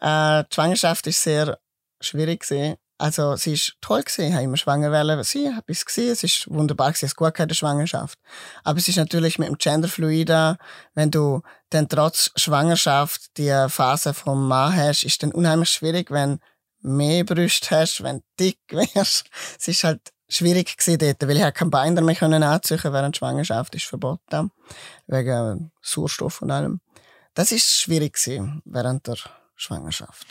äh, 0.00 0.44
die 0.44 0.54
Schwangerschaft 0.54 1.06
ist 1.06 1.22
sehr 1.22 1.58
schwierig 2.00 2.40
gewesen. 2.40 2.76
Also 3.00 3.36
sie 3.36 3.52
ist 3.52 3.76
toll 3.80 4.02
gewesen, 4.02 4.34
habe 4.34 4.42
immer 4.42 4.56
schwanger 4.56 4.90
wollen. 4.90 5.22
Sie 5.22 5.48
habe 5.48 5.72
es 5.72 5.86
gesehen, 5.86 6.10
es 6.10 6.24
ist 6.24 6.50
wunderbar 6.50 6.88
gewesen, 6.88 7.06
es 7.06 7.14
gut 7.14 7.34
keine 7.34 7.54
Schwangerschaft. 7.54 8.18
Aber 8.64 8.78
es 8.78 8.88
ist 8.88 8.96
natürlich 8.96 9.38
mit 9.38 9.48
dem 9.48 9.56
Genderfluida, 9.56 10.58
wenn 10.94 11.12
du 11.12 11.42
dann 11.70 11.88
trotz 11.88 12.32
Schwangerschaft 12.34 13.36
die 13.36 13.66
Phase 13.68 14.14
vom 14.14 14.48
Mann 14.48 14.74
hast, 14.74 15.04
ist 15.04 15.22
dann 15.22 15.30
unheimlich 15.30 15.68
schwierig, 15.68 16.10
wenn 16.10 16.40
mehr 16.80 17.24
Brüste 17.24 17.70
hast, 17.70 18.02
wenn 18.02 18.18
du 18.18 18.24
dick 18.40 18.58
wärst. 18.70 19.30
Es 19.58 19.68
ist 19.68 19.84
halt 19.84 20.00
schwierig 20.28 20.76
gewesen 20.76 20.98
dort, 20.98 21.22
weil 21.28 21.36
ich 21.36 21.42
halt 21.42 21.54
kein 21.54 21.70
Bein 21.70 21.94
mehr 21.94 22.16
können 22.16 22.42
anziehen 22.42 22.80
während 22.82 23.16
Schwangerschaft 23.16 23.76
ist 23.76 23.86
verboten. 23.86 24.50
Wegen 25.06 25.70
Sauerstoff 25.82 26.42
und 26.42 26.50
allem. 26.50 26.80
Das 27.34 27.52
ist 27.52 27.80
schwierig 27.80 28.14
gewesen 28.14 28.60
während 28.64 29.06
der 29.06 29.16
Schwangerschaft. 29.58 30.26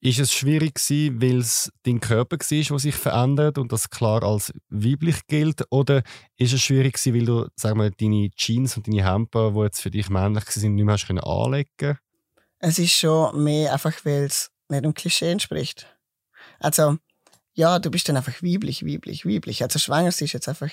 Ist 0.00 0.18
es 0.18 0.34
schwierig 0.34 0.74
gewesen, 0.74 1.22
weil 1.22 1.38
es 1.38 1.72
dein 1.84 1.98
Körper 1.98 2.36
war, 2.36 2.62
der 2.62 2.78
sich 2.78 2.94
verändert 2.94 3.56
und 3.56 3.72
das 3.72 3.88
klar 3.88 4.22
als 4.22 4.52
weiblich 4.68 5.26
gilt? 5.28 5.64
Oder 5.70 6.02
ist 6.36 6.52
es 6.52 6.60
schwierig 6.60 6.94
gewesen, 6.94 7.14
weil 7.14 7.24
du, 7.24 7.48
sag 7.56 7.74
mal, 7.74 7.90
deine 7.90 8.28
Jeans 8.30 8.76
und 8.76 8.86
deine 8.86 9.04
Hemper, 9.04 9.52
die 9.52 9.60
jetzt 9.60 9.80
für 9.80 9.90
dich 9.90 10.10
männlich 10.10 10.44
sind, 10.50 10.74
nicht 10.74 10.84
mehr 10.84 10.94
hast 10.94 11.08
anlegen 11.08 11.98
Es 12.58 12.78
ist 12.78 12.92
schon 12.92 13.44
mehr 13.44 13.72
einfach, 13.72 13.94
weil 14.04 14.24
es 14.24 14.50
nicht 14.68 14.84
dem 14.84 14.92
Klischee 14.92 15.30
entspricht. 15.30 15.86
Also, 16.60 16.98
ja, 17.54 17.78
du 17.78 17.90
bist 17.90 18.08
dann 18.08 18.16
einfach 18.16 18.42
weiblich, 18.42 18.84
weiblich, 18.84 19.24
weiblich. 19.24 19.62
Also 19.62 19.78
schwanger 19.78 20.08
ist 20.08 20.20
jetzt 20.20 20.48
einfach 20.48 20.70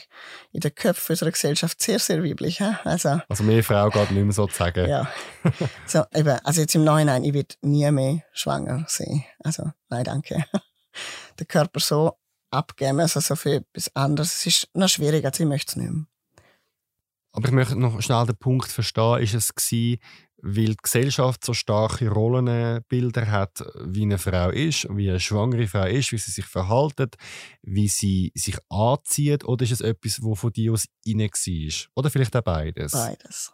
in 0.52 0.62
der 0.62 0.72
Köpfe 0.72 1.14
unserer 1.14 1.32
Gesellschaft 1.32 1.82
sehr, 1.82 2.00
sehr 2.00 2.24
weiblich. 2.24 2.58
He? 2.58 2.74
Also, 2.84 3.22
also 3.30 3.44
mehr 3.44 3.64
Frau 3.64 3.90
geht 3.90 4.12
nicht 4.12 4.24
mehr 4.24 4.34
sozusagen. 4.34 4.90
ja. 4.90 5.08
So, 5.86 6.04
eben, 6.14 6.40
also 6.44 6.62
jetzt 6.62 6.76
im 6.76 6.84
Nachhinein, 6.84 7.24
ich 7.24 7.34
will 7.34 7.46
nie 7.62 7.90
mehr 7.92 8.24
schwanger 8.34 8.86
sein. 8.88 9.24
Also, 9.44 9.72
nein, 9.90 10.04
danke. 10.04 10.44
Der 11.40 11.46
Körper 11.46 11.80
so 11.80 12.18
abgeben, 12.50 13.00
also 13.00 13.20
so 13.20 13.36
für 13.36 13.56
etwas 13.56 13.96
anderes, 13.96 14.36
es 14.36 14.46
ist 14.46 14.70
noch 14.74 14.90
schwierig, 14.90 15.24
also 15.24 15.44
ich 15.44 15.48
möchte 15.50 15.72
es 15.72 15.76
nicht 15.78 15.92
mehr. 15.92 16.06
Aber 17.34 17.48
ich 17.48 17.54
möchte 17.54 17.80
noch 17.80 18.02
schnell 18.02 18.26
den 18.26 18.36
Punkt 18.36 18.70
verstehen. 18.70 19.22
Ist 19.22 19.34
es 19.34 19.56
gewesen, 19.56 20.02
weil 20.42 20.70
die 20.70 20.78
Gesellschaft 20.82 21.46
so 21.46 21.54
starke 21.54 22.10
Rollenbilder 22.10 23.30
hat, 23.30 23.64
wie 23.86 24.04
eine 24.04 24.18
Frau 24.18 24.50
ist, 24.50 24.88
wie 24.90 25.10
eine 25.10 25.20
schwangere 25.20 25.68
Frau 25.68 25.86
ist, 25.86 26.12
wie 26.12 26.18
sie 26.18 26.32
sich 26.32 26.46
verhält, 26.46 27.16
wie 27.62 27.88
sie 27.88 28.32
sich 28.36 28.58
anzieht, 28.70 29.46
oder 29.46 29.64
ist 29.64 29.72
es 29.72 29.82
etwas, 29.82 30.22
wo 30.22 30.36
von 30.36 30.52
dir 30.52 30.74
aus 30.74 30.88
rein 31.08 31.20
war? 31.20 31.88
Oder 31.96 32.10
vielleicht 32.10 32.36
auch 32.36 32.42
beides? 32.42 32.92
Beides. 32.92 33.52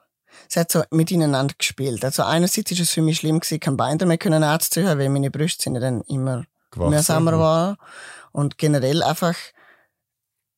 Es 0.50 0.56
hat 0.56 0.72
so 0.72 0.84
mit 0.92 1.12
ineinander 1.12 1.56
gespielt. 1.58 2.04
Also 2.06 2.24
einerseits 2.24 2.72
ist 2.72 2.80
es 2.80 2.92
für 2.92 3.02
mich 3.02 3.18
schlimm 3.18 3.40
gewesen, 3.40 3.60
kein 3.60 3.78
Bein 3.78 3.98
mehr 3.98 4.18
können 4.18 4.44
anziehen, 4.44 4.86
weil 4.86 5.10
meine 5.10 5.32
Brüste 5.32 5.64
sind 5.64 5.76
dann 5.76 6.02
immer 6.02 6.46
mühsamer 6.76 7.40
waren. 7.40 7.78
Und 8.32 8.58
generell 8.58 9.02
einfach 9.04 9.36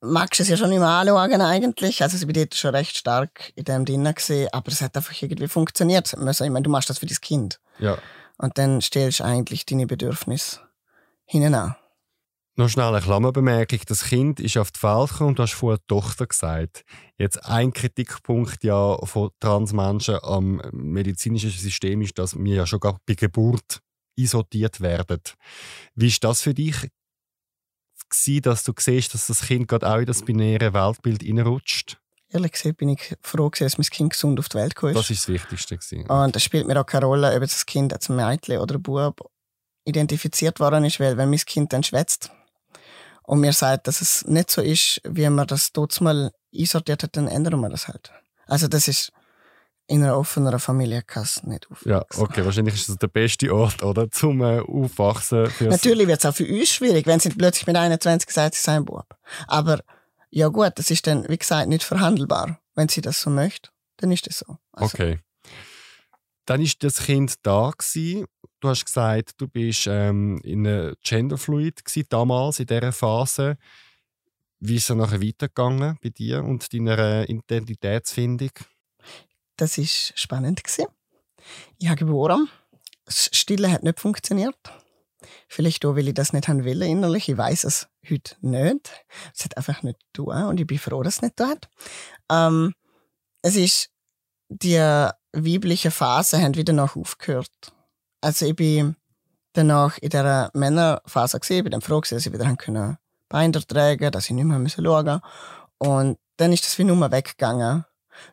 magst 0.01 0.39
du 0.39 0.44
es 0.44 0.50
ja 0.50 0.58
schon 0.58 0.72
immer 0.72 0.88
anschauen 0.88 1.41
eigentlich. 1.41 2.01
Also 2.01 2.18
ich 2.18 2.25
bin 2.25 2.34
dort 2.34 2.56
schon 2.56 2.75
recht 2.75 2.98
stark 2.98 3.51
in 3.56 3.65
dem 3.65 3.86
drin 3.86 4.12
gesehen, 4.13 4.50
aber 4.51 4.72
es 4.72 4.82
hat 4.82 4.96
einfach 4.96 5.20
irgendwie 5.22 5.48
funktioniert. 5.48 6.12
Ich 6.13 6.18
meine, 6.18 6.62
du 6.62 6.70
machst 6.70 6.89
das 6.89 7.00
für 7.00 7.06
dein 7.06 7.18
Kind. 7.22 7.60
Ja. 7.79 7.98
Und 8.38 8.58
dann 8.58 8.82
stellst 8.82 9.20
du 9.20 9.25
eigentlich 9.25 9.65
deine 9.65 9.88
Bedürfnisse 9.88 10.62
hinten 11.25 11.56
an. 11.56 11.75
Noch 12.56 12.68
schnell 12.68 12.88
eine 12.88 13.00
Klammerbemerkung. 13.00 13.79
Das 13.88 14.03
Kind 14.03 14.41
ist 14.41 14.58
auf 14.58 14.72
die 14.72 14.84
Welt 14.84 15.12
gekommen 15.12 15.29
und 15.29 15.39
du 15.39 15.44
hast 15.44 15.53
vorher 15.53 15.79
Tochter 15.88 16.27
gesagt. 16.27 16.84
Jetzt 17.18 17.46
ein 17.46 17.72
Kritikpunkt 17.72 18.65
ja 18.65 18.98
von 19.06 19.29
Transmenschen 19.39 20.20
am 20.22 20.62
medizinischen 20.74 21.51
System 21.51 22.01
ist, 22.01 22.20
dass 22.20 22.36
wir 22.38 22.56
ja 22.56 22.68
schon 22.68 22.82
bei 22.82 23.13
Geburt 23.13 23.79
isoliert 24.18 24.82
werden. 24.82 25.22
Wie 25.96 26.08
ist 26.08 26.22
das 26.24 26.41
für 26.41 26.53
dich 26.53 26.89
gewesen, 28.10 28.42
dass 28.42 28.63
du 28.63 28.74
siehst, 28.78 29.13
dass 29.13 29.28
das 29.28 29.42
Kind 29.42 29.68
gerade 29.68 29.89
auch 29.89 29.98
in 29.98 30.06
das 30.06 30.24
binäre 30.24 30.74
Weltbild 30.74 31.24
reinrutscht? 31.24 31.98
Ehrlich 32.32 32.51
gesagt 32.51 32.78
bin 32.78 32.89
ich 32.89 33.16
froh, 33.22 33.50
dass 33.50 33.78
mein 33.78 33.88
Kind 33.88 34.13
gesund 34.13 34.39
auf 34.39 34.50
die 34.50 34.58
Welt 34.58 34.75
kam. 34.75 34.94
Das 34.94 35.10
ist 35.10 35.22
das 35.22 35.28
Wichtigste. 35.30 35.78
Gewesen. 35.78 36.06
Und 36.08 36.36
es 36.36 36.44
spielt 36.44 36.68
mir 36.68 36.80
auch 36.80 36.86
keine 36.86 37.06
Rolle, 37.06 37.34
ob 37.36 37.42
das 37.42 37.66
Kind 37.66 37.92
als 37.92 38.10
Mädchen 38.10 38.60
oder 38.60 38.75
ein 38.75 38.84
Bub 38.84 39.32
identifiziert 39.86 40.60
worden 40.60 40.86
ist, 40.86 41.00
weil 41.00 41.18
wenn 41.18 41.30
mein 41.30 41.39
Kind 41.39 41.74
dann 41.74 41.84
schwätzt 41.84 42.32
und 43.24 43.39
mir 43.39 43.54
sagt, 43.54 43.88
dass 43.88 44.01
es 44.01 44.25
nicht 44.25 44.51
so 44.51 44.62
ist, 44.62 45.01
wie 45.04 45.28
man 45.30 45.48
das 45.48 45.72
dort 45.72 46.00
mal 46.01 46.32
einsortiert 46.56 47.04
hat, 47.04 47.18
dann 47.18 47.28
ändern 47.28 47.60
wir 47.62 47.70
das 47.70 47.88
halt. 47.88 48.12
Also 48.46 48.68
das 48.68 48.88
ist 48.88 49.12
in 49.89 50.03
einer 50.03 50.17
offenen 50.17 50.60
Familie 50.60 51.01
kann 51.01 51.24
es 51.24 51.43
nicht 51.43 51.65
aufwachsen. 51.69 51.91
Ja, 51.91 52.05
okay, 52.17 52.46
wahrscheinlich 52.46 52.75
ist 52.75 52.89
das 52.89 52.98
der 52.98 53.08
beste 53.08 53.53
Ort, 53.53 53.81
oder, 53.81 54.10
zum 54.12 54.41
äh, 54.41 54.60
Aufwachsen. 54.60 55.50
Natürlich 55.60 56.08
wird 56.08 56.19
es 56.19 56.25
auch 56.25 56.36
für 56.36 56.46
uns 56.46 56.69
schwierig, 56.69 57.08
wenn 57.08 57.19
sie 57.19 57.29
plötzlich 57.29 57.65
mit 57.65 57.75
21 57.75 58.29
sagt, 58.29 58.53
sie 58.53 58.62
sei 58.62 58.75
ein 58.75 58.86
Bub. 58.86 59.08
Aber 59.48 59.79
ja 60.29 60.48
gut, 60.50 60.74
das 60.75 60.91
ist 60.91 61.08
dann, 61.08 61.27
wie 61.27 61.38
gesagt, 61.38 61.69
nicht 61.69 61.84
verhandelbar. 61.84 62.60
Wenn 62.75 62.88
sie 62.88 63.01
das 63.01 63.19
so 63.19 63.31
möchte, 63.31 63.72
dann 63.98 64.12
ist 64.12 64.27
das 64.27 64.38
so. 64.39 64.58
Also. 64.74 64.93
Okay. 64.93 65.19
Dann 66.46 66.62
ist 66.62 66.84
das 66.84 67.03
Kind 67.03 67.36
da 67.41 67.72
gewesen. 67.75 68.25
Du 68.60 68.69
hast 68.69 68.86
gesagt, 68.86 69.34
du 69.38 69.48
bist 69.48 69.88
ähm, 69.88 70.39
in 70.43 70.67
einer 70.67 70.93
Genderfluid 71.03 71.84
gewesen, 71.84 72.08
damals 72.10 72.60
in 72.60 72.67
dieser 72.67 72.91
Phase. 72.91 73.58
Wie 74.60 74.75
ist 74.75 74.89
es 74.89 74.96
nachher 74.96 75.22
weitergegangen 75.22 75.98
bei 76.03 76.10
dir 76.10 76.43
und 76.43 76.72
deiner 76.74 77.27
Identitätsfindung? 77.27 78.51
Das 79.60 79.78
war 79.78 79.86
spannend. 79.86 80.62
Ich 81.80 81.88
habe 81.88 81.98
geboren. 81.98 82.48
Das 83.04 83.30
Stille 83.34 83.70
hat 83.70 83.84
nicht 83.84 84.00
funktioniert. 84.00 84.56
Vielleicht 85.50 85.84
auch, 85.86 85.98
weil 85.98 86.08
ich 86.08 86.13
das 86.13 86.32
nicht 86.32 86.48
haben 86.48 86.63
will 86.63 86.82
innerlich. 86.82 87.28
Ich 87.28 87.38
weiß 87.38 87.66
es 87.66 87.89
heute 88.10 88.36
nicht. 88.39 88.89
Es 89.36 89.44
hat 89.44 89.58
einfach 89.58 89.84
nicht 89.84 90.00
tun 90.13 90.46
und 90.46 90.62
ich 90.62 90.66
bin 90.66 90.80
froh, 90.80 91.04
dass 91.04 91.18
es 91.18 91.22
nicht 91.24 91.36
tut. 91.36 91.68
Ähm, 92.32 92.74
es 93.42 93.58
ist 93.58 93.89
die 94.48 94.78
weibliche 95.34 95.92
Phase 95.92 96.42
hat 96.42 96.56
wieder 96.56 96.72
noch 96.72 96.96
aufgehört. 96.96 97.74
Also 98.22 98.46
ich 98.46 98.56
bin 98.56 98.96
danach 99.51 99.98
in 99.98 100.10
der 100.10 100.51
Männerphase 100.54 101.38
gesehen, 101.38 101.66
bin 101.66 101.72
dann 101.72 101.82
froh 101.82 102.00
dass 102.00 102.25
ich 102.25 102.32
wieder 102.32 102.56
können 102.56 102.98
Beine 103.28 103.51
tragen, 103.51 104.12
dass 104.12 104.25
ich 104.25 104.32
nicht 104.32 104.46
mehr 104.46 104.70
schauen 104.70 105.06
musste. 105.06 105.22
Und 105.80 106.18
dann 106.38 106.54
ist 106.54 106.66
das 106.66 106.78
wie 106.80 106.86
nur 106.86 107.12
weggegangen. 107.12 107.84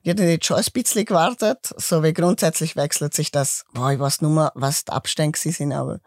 Ich 0.02 0.10
hätte 0.10 0.24
jetzt 0.24 0.46
schon 0.46 0.56
ein 0.56 0.64
bisschen 0.72 1.04
gewartet, 1.04 1.74
so 1.76 2.02
wie 2.02 2.12
grundsätzlich 2.12 2.76
wechselt 2.76 3.14
sich 3.14 3.30
das, 3.30 3.64
boah, 3.72 3.92
ich 3.92 3.98
weiß 3.98 4.22
nur 4.22 4.30
mal, 4.30 4.52
was 4.54 4.84
die 4.84 4.92
Abstände 4.92 5.38
sind, 5.38 5.72
aber 5.72 6.00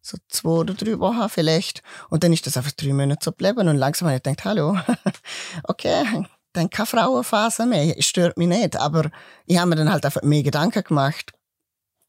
so 0.00 0.18
zwei 0.28 0.50
oder 0.50 0.74
drei 0.74 0.98
Wochen 0.98 1.28
vielleicht. 1.28 1.82
Und 2.10 2.24
dann 2.24 2.32
ist 2.32 2.46
das 2.46 2.56
einfach 2.56 2.72
drei 2.72 2.92
Monate 2.92 3.24
so 3.24 3.30
geblieben 3.30 3.68
und 3.68 3.76
langsam 3.76 4.08
habe 4.08 4.16
ich 4.16 4.22
gedacht, 4.22 4.44
hallo, 4.44 4.76
okay, 5.64 6.26
dann 6.52 6.70
keine 6.70 6.86
Frauenphase 6.86 7.66
mehr, 7.66 7.94
stört 8.00 8.36
mich 8.36 8.48
nicht, 8.48 8.76
aber 8.76 9.10
ich 9.46 9.58
habe 9.58 9.70
mir 9.70 9.76
dann 9.76 9.90
halt 9.90 10.04
einfach 10.04 10.22
mehr 10.22 10.42
Gedanken 10.42 10.84
gemacht, 10.84 11.32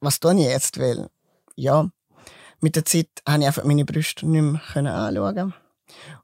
was 0.02 0.20
tue 0.20 0.34
ich 0.34 0.48
jetzt, 0.48 0.80
weil, 0.80 1.10
ja, 1.56 1.88
mit 2.60 2.76
der 2.76 2.86
Zeit 2.86 3.08
habe 3.28 3.42
ich 3.42 3.48
einfach 3.48 3.64
meine 3.64 3.86
Brüste 3.86 4.28
nicht 4.28 4.42
mehr 4.76 4.96
anschauen. 4.96 5.54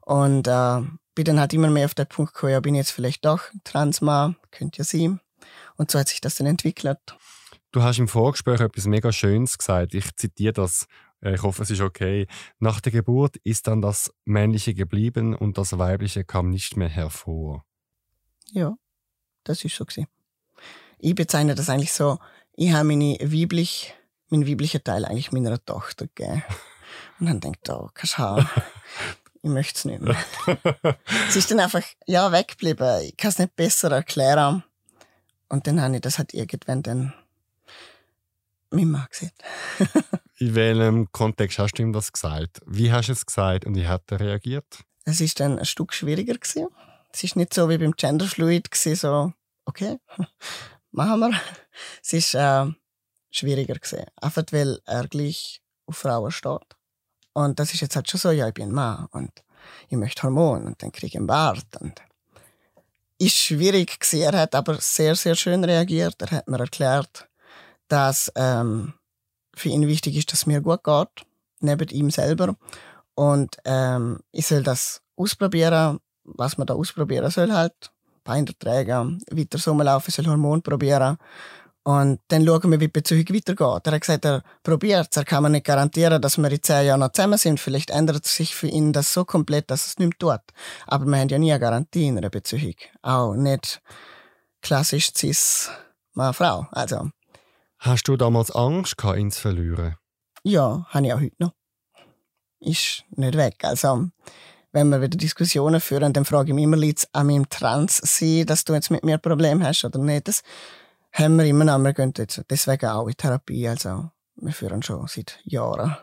Und 0.00 0.48
äh, 0.48 0.82
bin 1.14 1.24
dann 1.24 1.40
halt 1.40 1.52
immer 1.52 1.70
mehr 1.70 1.84
auf 1.84 1.94
den 1.94 2.06
Punkt 2.06 2.34
gekommen, 2.34 2.52
ja, 2.52 2.60
bin 2.60 2.74
ich 2.74 2.80
jetzt 2.80 2.92
vielleicht 2.92 3.24
doch 3.24 3.42
Transmann, 3.64 4.36
könnte 4.50 4.78
ja 4.78 4.84
sein. 4.84 5.20
Und 5.76 5.90
so 5.90 5.98
hat 5.98 6.08
sich 6.08 6.20
das 6.20 6.36
dann 6.36 6.46
entwickelt. 6.46 6.98
Du 7.72 7.82
hast 7.82 7.98
im 7.98 8.08
Vorgespräch 8.08 8.60
etwas 8.60 8.86
mega 8.86 9.12
Schönes 9.12 9.56
gesagt. 9.56 9.94
Ich 9.94 10.14
zitiere 10.16 10.52
das. 10.52 10.86
Äh, 11.22 11.34
ich 11.34 11.42
hoffe, 11.42 11.62
es 11.62 11.70
ist 11.70 11.80
okay. 11.80 12.26
Nach 12.58 12.80
der 12.80 12.92
Geburt 12.92 13.36
ist 13.44 13.66
dann 13.66 13.80
das 13.80 14.12
Männliche 14.24 14.74
geblieben 14.74 15.34
und 15.34 15.56
das 15.56 15.78
Weibliche 15.78 16.24
kam 16.24 16.50
nicht 16.50 16.76
mehr 16.76 16.88
hervor. 16.88 17.64
Ja, 18.50 18.74
das 19.44 19.64
ist 19.64 19.76
so 19.76 19.84
gewesen. 19.84 20.08
Ich 20.98 21.14
bezeichne 21.14 21.54
das 21.54 21.70
eigentlich 21.70 21.92
so, 21.92 22.18
ich 22.54 22.72
habe 22.72 22.84
meine 22.84 23.16
weiblich, 23.20 23.94
meinen 24.28 24.46
weiblichen 24.46 24.84
Teil 24.84 25.04
eigentlich 25.04 25.32
meiner 25.32 25.64
Tochter 25.64 26.06
gegeben. 26.08 26.42
Und 27.20 27.26
dann 27.26 27.40
denkt, 27.40 27.68
oh, 27.70 27.88
kannst 27.94 28.18
haben. 28.18 28.48
Ich 29.42 29.50
möchte 29.50 29.78
es 29.78 29.84
nicht 29.84 30.02
mehr. 30.02 30.16
Sie 31.30 31.38
ist 31.38 31.50
dann 31.50 31.60
einfach, 31.60 31.82
ja, 32.06 32.30
weggeblieben. 32.30 33.02
Ich 33.02 33.16
kann 33.16 33.30
es 33.30 33.38
nicht 33.38 33.56
besser 33.56 33.90
erklären. 33.90 34.62
Und 35.48 35.66
dann 35.66 35.80
habe 35.80 35.96
ich 35.96 36.00
das 36.02 36.18
halt 36.18 36.34
irgendwann 36.34 36.82
dann 36.82 37.14
mit 38.70 38.86
Mann 38.86 39.06
gesehen. 39.10 39.32
In 40.38 40.54
welchem 40.54 41.10
Kontext 41.12 41.58
hast 41.58 41.74
du 41.74 41.82
ihm 41.82 41.92
das 41.92 42.12
gesagt? 42.12 42.60
Wie 42.66 42.92
hast 42.92 43.08
du 43.08 43.12
es 43.12 43.26
gesagt 43.26 43.64
und 43.64 43.74
wie 43.74 43.86
hat 43.86 44.10
er 44.10 44.20
reagiert? 44.20 44.84
Es 45.04 45.20
ist 45.20 45.40
dann 45.40 45.58
ein 45.58 45.64
Stück 45.64 45.92
schwieriger 45.92 46.34
gewesen. 46.34 46.68
Es 47.12 47.24
ist 47.24 47.36
nicht 47.36 47.52
so 47.52 47.68
wie 47.68 47.78
beim 47.78 47.92
Genderfluid 47.92 48.70
gewesen, 48.70 48.94
so, 48.94 49.32
okay, 49.64 49.98
machen 50.92 51.20
wir. 51.20 51.40
Es 52.02 52.12
ist 52.12 52.34
äh, 52.34 52.66
schwieriger 53.30 53.74
gewesen. 53.74 54.04
Einfach 54.20 54.44
weil 54.52 54.78
er 54.86 55.08
gleich 55.08 55.60
auf 55.86 55.96
Frauen 55.96 56.30
steht. 56.30 56.76
Und 57.32 57.58
das 57.58 57.72
ist 57.74 57.80
jetzt 57.80 57.96
halt 57.96 58.10
schon 58.10 58.20
so, 58.20 58.30
ja, 58.30 58.48
ich 58.48 58.54
bin 58.54 58.72
Mann 58.72 59.06
und 59.12 59.30
ich 59.88 59.96
möchte 59.96 60.22
Hormone 60.22 60.66
und 60.66 60.82
dann 60.82 60.92
kriege 60.92 61.06
ich 61.06 61.16
einen 61.16 61.26
Bart. 61.26 61.66
Und 61.80 62.00
ist 63.20 63.36
schwierig 63.36 64.00
gewesen. 64.00 64.22
Er 64.22 64.40
hat 64.40 64.54
aber 64.54 64.76
sehr, 64.80 65.14
sehr 65.14 65.34
schön 65.34 65.62
reagiert. 65.62 66.20
Er 66.22 66.30
hat 66.30 66.48
mir 66.48 66.58
erklärt, 66.58 67.28
dass 67.88 68.32
ähm, 68.34 68.94
für 69.54 69.68
ihn 69.68 69.86
wichtig 69.86 70.16
ist, 70.16 70.32
dass 70.32 70.40
es 70.40 70.46
mir 70.46 70.60
gut 70.60 70.82
geht, 70.82 71.26
neben 71.60 71.88
ihm 71.88 72.10
selber. 72.10 72.56
Und 73.14 73.58
ähm, 73.64 74.20
ich 74.32 74.46
soll 74.46 74.62
das 74.62 75.02
ausprobieren, 75.16 76.00
was 76.24 76.56
man 76.56 76.66
da 76.66 76.74
ausprobieren 76.74 77.30
soll 77.30 77.52
halt. 77.52 77.92
Beine 78.24 78.56
tragen, 78.58 79.22
weiter 79.30 79.58
rumlaufen, 79.70 80.12
soll 80.12 80.26
Hormon 80.26 80.62
probieren. 80.62 81.18
Und 81.82 82.20
dann 82.28 82.44
schauen 82.44 82.70
wir, 82.70 82.80
wie 82.80 82.86
die 82.86 82.88
Beziehung 82.88 83.24
weitergeht. 83.30 83.86
Er 83.86 83.92
hat 83.92 84.00
gesagt, 84.00 84.24
er 84.26 84.42
probiert 84.62 85.08
es. 85.10 85.16
Er 85.16 85.24
kann 85.24 85.42
mir 85.42 85.50
nicht 85.50 85.64
garantieren, 85.64 86.20
dass 86.20 86.36
wir 86.36 86.50
in 86.50 86.62
zehn 86.62 86.86
Jahren 86.86 87.00
noch 87.00 87.12
zusammen 87.12 87.38
sind. 87.38 87.58
Vielleicht 87.58 87.90
ändert 87.90 88.26
sich 88.26 88.54
für 88.54 88.66
ihn 88.66 88.92
das 88.92 89.12
so 89.12 89.24
komplett, 89.24 89.70
dass 89.70 89.86
es 89.86 89.98
nicht 89.98 90.20
mehr 90.20 90.36
tut. 90.38 90.44
Aber 90.86 91.06
wir 91.06 91.18
haben 91.18 91.28
ja 91.28 91.38
nie 91.38 91.52
eine 91.52 91.60
Garantie 91.60 92.08
in 92.08 92.18
einer 92.18 92.28
Beziehung. 92.28 92.74
Auch 93.00 93.34
nicht 93.34 93.80
klassisch 94.60 95.12
cis 95.16 95.70
Mann-Frau. 96.12 96.66
Also. 96.70 97.10
Hast 97.78 98.08
du 98.08 98.16
damals 98.18 98.50
Angst 98.50 98.98
gehabt, 98.98 99.18
ihn 99.18 99.30
zu 99.30 99.40
verlieren? 99.40 99.96
Ja, 100.42 100.86
habe 100.90 101.06
ich 101.06 101.12
auch 101.14 101.20
heute 101.20 101.36
noch. 101.38 101.52
Ist 102.60 103.04
nicht 103.10 103.38
weg. 103.38 103.56
Also, 103.62 104.08
wenn 104.72 104.90
wir 104.90 105.00
wieder 105.00 105.16
Diskussionen 105.16 105.80
führen, 105.80 106.12
dann 106.12 106.26
frage 106.26 106.50
ich 106.50 106.54
mich 106.54 106.64
immer, 106.64 106.76
liegt 106.76 107.00
es 107.00 107.14
an 107.14 107.28
meinem 107.28 107.48
Trans 107.48 107.96
sein, 108.04 108.44
dass 108.44 108.64
du 108.64 108.74
jetzt 108.74 108.90
mit 108.90 109.02
mir 109.02 109.14
ein 109.14 109.22
Problem 109.22 109.62
hast 109.64 109.84
oder 109.84 109.98
nicht? 109.98 110.28
Das 110.28 110.42
haben 111.12 111.36
wir 111.38 111.44
immer 111.44 111.64
noch. 111.64 111.78
Wir 111.78 111.92
gehen 111.92 112.12
jetzt 112.16 112.42
deswegen 112.50 112.86
auch 112.86 113.08
in 113.08 113.16
Therapie. 113.16 113.68
Also, 113.68 114.10
wir 114.36 114.52
führen 114.52 114.82
schon 114.82 115.06
seit 115.06 115.40
Jahren 115.44 115.96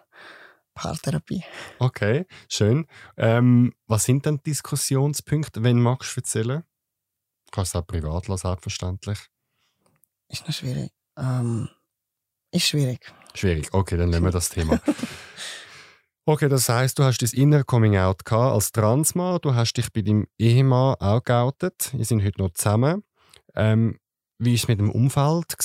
Paartherapie. 0.74 1.44
Okay, 1.80 2.26
schön. 2.50 2.88
Ähm, 3.18 3.74
was 3.88 4.04
sind 4.06 4.26
denn 4.26 4.42
Diskussionspunkte, 4.46 5.64
wenn 5.64 5.82
magst 5.82 6.16
du 6.16 6.22
erzählen? 6.22 6.64
Kannst 7.52 7.74
du 7.74 7.80
auch 7.80 7.88
privat 7.88 8.28
lassen, 8.28 8.48
selbstverständlich. 8.48 9.20
Ist 10.30 10.46
noch 10.46 10.54
schwierig. 10.54 10.92
Ähm, 11.18 11.70
ist 12.52 12.68
schwierig. 12.68 13.12
Schwierig, 13.34 13.74
okay, 13.74 13.98
dann 13.98 14.10
nehmen 14.10 14.26
wir 14.26 14.32
das 14.32 14.50
Thema. 14.50 14.80
Okay, 16.30 16.50
das 16.50 16.68
heißt, 16.68 17.00
du 17.00 17.06
hast 17.06 17.20
dein 17.20 17.30
innere 17.42 17.64
Coming 17.64 17.96
Out 17.96 18.26
gehabt 18.26 18.54
als 18.54 18.74
Transmann. 18.74 19.40
Du 19.42 19.56
hast 19.56 19.72
dich 19.78 19.94
bei 19.94 20.02
deinem 20.02 20.28
Ehemann 20.38 20.96
auch 20.96 21.24
geoutet. 21.24 21.94
Ihr 21.98 22.04
sind 22.04 22.22
heute 22.22 22.42
noch 22.42 22.52
zusammen. 22.52 23.06
Ähm, 23.56 23.98
wie 24.40 24.52
war 24.52 24.56
es 24.56 24.68
mit 24.68 24.80
dem 24.80 24.92
Umfeld? 24.92 25.56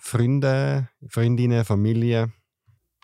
Freunde, 0.00 0.88
Freundinnen, 1.08 1.64
Familie? 1.64 2.32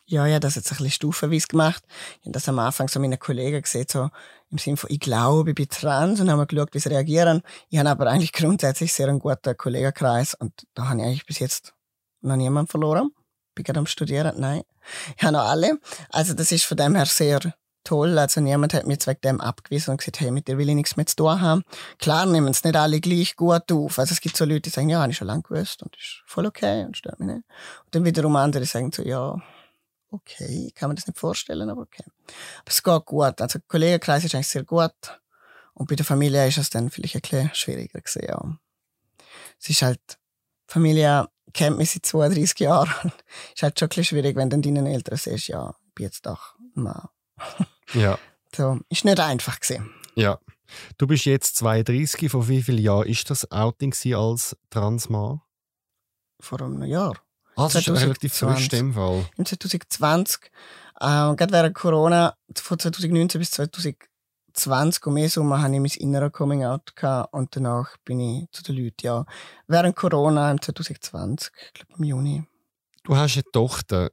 Ja, 0.07 0.27
ja, 0.27 0.41
das 0.41 0.55
jetzt 0.55 0.73
ein 0.73 0.79
bisschen 0.79 0.91
stufenweise 0.91 1.49
gemacht. 1.49 1.85
Ich 2.21 2.27
habe 2.27 2.33
das 2.33 2.49
am 2.49 2.59
Anfang 2.59 2.89
so 2.89 2.99
meine 2.99 3.19
Kollegen 3.19 3.61
gesehen, 3.61 3.85
so 3.91 4.09
im 4.51 4.57
Sinne 4.57 4.79
von, 4.79 4.91
ich 4.91 5.01
glaube, 5.01 5.51
ich 5.51 5.55
bin 5.55 5.69
trans 5.69 6.19
und 6.21 6.31
haben 6.31 6.47
geschaut, 6.47 6.73
wie 6.73 6.79
sie 6.79 6.89
reagieren. 6.89 7.43
Ich 7.69 7.79
habe 7.79 7.91
aber 7.91 8.07
eigentlich 8.07 8.33
grundsätzlich 8.33 8.91
sehr 8.95 9.09
einen 9.09 9.19
guten 9.19 9.55
Kollegenkreis 9.55 10.33
und 10.33 10.53
da 10.73 10.89
habe 10.89 11.01
ich 11.01 11.05
eigentlich 11.05 11.27
bis 11.27 11.41
jetzt 11.41 11.75
noch 12.23 12.37
niemanden 12.37 12.71
verloren. 12.71 13.11
Bin 13.55 13.65
gerade 13.65 13.81
am 13.81 13.87
Studieren, 13.87 14.41
nein. 14.41 14.63
Ich 15.15 15.23
habe 15.23 15.35
noch 15.35 15.47
alle. 15.47 15.79
Also 16.09 16.33
das 16.33 16.53
ist 16.53 16.65
von 16.65 16.79
dem 16.79 16.95
her 16.95 17.05
sehr 17.05 17.41
toll. 17.89 18.19
Also 18.19 18.41
niemand 18.43 18.75
hat 18.75 18.87
jetzt 18.87 19.07
wegen 19.07 19.21
dem 19.23 19.41
abgewiesen 19.41 19.93
und 19.93 19.97
gesagt, 19.97 20.21
hey, 20.21 20.31
mit 20.31 20.47
dir 20.47 20.59
will 20.59 20.69
ich 20.69 20.75
nichts 20.75 20.97
mehr 20.97 21.07
zu 21.07 21.17
tun 21.17 21.41
haben. 21.41 21.63
Klar 21.99 22.27
nehmen 22.27 22.49
es 22.49 22.63
nicht 22.63 22.77
alle 22.77 23.01
gleich 23.01 23.35
gut 23.35 23.73
auf. 23.73 23.99
Also 23.99 24.13
es 24.13 24.21
gibt 24.21 24.37
so 24.37 24.45
Leute, 24.45 24.63
die 24.63 24.71
sagen, 24.71 24.91
ja, 24.91 25.01
habe 25.01 25.11
ich 25.11 25.17
schon 25.17 25.27
lange 25.27 25.43
gewusst 25.43 25.83
und 25.83 25.97
ist 25.97 26.23
voll 26.27 26.45
okay 26.45 26.85
und 26.85 26.97
stört 26.97 27.19
mich 27.19 27.29
nicht. 27.29 27.45
Und 27.85 27.95
dann 27.95 28.05
wiederum 28.05 28.37
andere 28.37 28.67
sagen 28.67 28.93
so, 28.93 29.03
ja, 29.03 29.41
okay, 30.11 30.71
kann 30.75 30.91
mir 30.91 30.97
das 30.97 31.07
nicht 31.07 31.19
vorstellen, 31.19 31.71
aber 31.71 31.83
okay. 31.83 32.05
Aber 32.07 32.69
es 32.69 32.83
geht 32.83 33.07
gut. 33.07 33.41
Also 33.41 33.59
der 33.59 33.69
Kollegenkreis 33.69 34.25
ist 34.25 34.35
eigentlich 34.35 34.49
sehr 34.49 34.65
gut. 34.65 34.93
Und 35.73 35.89
bei 35.89 35.95
der 35.95 36.05
Familie 36.05 36.47
ist 36.47 36.59
es 36.59 36.69
dann 36.69 36.91
vielleicht 36.91 37.17
ein 37.17 37.23
bisschen 37.23 37.51
schwieriger 37.55 38.01
gewesen, 38.01 38.23
ja. 38.29 38.59
Es 39.59 39.71
ist 39.71 39.81
halt, 39.81 40.01
Familie 40.67 41.27
kennt 41.55 41.79
mich 41.79 41.93
seit 41.93 42.05
32 42.05 42.59
Jahren. 42.61 43.13
ist 43.55 43.63
halt 43.63 43.79
schon 43.79 43.87
ein 43.87 43.89
bisschen 43.89 44.05
schwierig, 44.05 44.37
wenn 44.37 44.51
dann 44.51 44.61
deinen 44.61 44.87
Eltern 44.87 45.17
siehst, 45.17 45.49
ja, 45.49 45.75
ich 45.87 45.95
bin 45.95 46.05
jetzt 46.05 46.27
doch 46.27 46.55
Mann. 46.75 47.09
Ja. 47.95 48.19
So, 48.55 48.81
ist 48.89 49.05
nicht 49.05 49.21
einfach 49.21 49.61
gewesen. 49.61 49.91
Ja. 50.15 50.39
Du 50.99 51.07
bist 51.07 51.25
jetzt 51.25 51.57
32. 51.57 52.31
Vor 52.31 52.49
wie 52.49 52.63
vielen 52.63 52.79
Jahren 52.79 53.07
ist 53.07 53.31
das 53.31 53.51
Outing 53.51 53.95
als 54.15 54.57
Transmann? 54.71 55.41
Vor 56.41 56.61
einem 56.61 56.83
Jahr. 56.85 57.15
Ah, 57.57 57.65
das 57.65 57.77
ist 57.77 57.85
2020. 57.87 58.05
relativ 58.05 58.35
frisch 58.35 58.65
in 58.65 58.69
dem 58.69 58.95
Fall. 58.95 59.27
Im 59.37 59.45
2020, 59.45 60.51
äh, 61.01 61.35
gerade 61.35 61.53
während 61.53 61.75
Corona, 61.75 62.35
von 62.55 62.79
2019 62.79 63.39
bis 63.39 63.51
2020 63.51 65.07
um 65.07 65.15
mehr 65.15 65.29
Sommer 65.29 65.61
hatte 65.61 65.75
ich 65.75 65.81
mein 65.81 65.91
innerer 66.09 66.31
Coming 66.31 66.65
Out 66.65 66.95
gehabt 66.95 67.33
und 67.33 67.57
danach 67.57 67.97
bin 68.05 68.21
ich 68.21 68.47
zu 68.53 68.63
den 68.63 68.77
Leuten, 68.77 69.07
ja. 69.07 69.25
Während 69.67 69.97
Corona 69.97 70.51
im 70.53 70.63
2020, 70.63 71.51
ich 71.67 71.73
glaube 71.73 71.95
im 71.99 72.05
Juni. 72.05 72.45
Du 73.03 73.17
hast 73.17 73.35
eine 73.35 73.45
Tochter. 73.53 74.11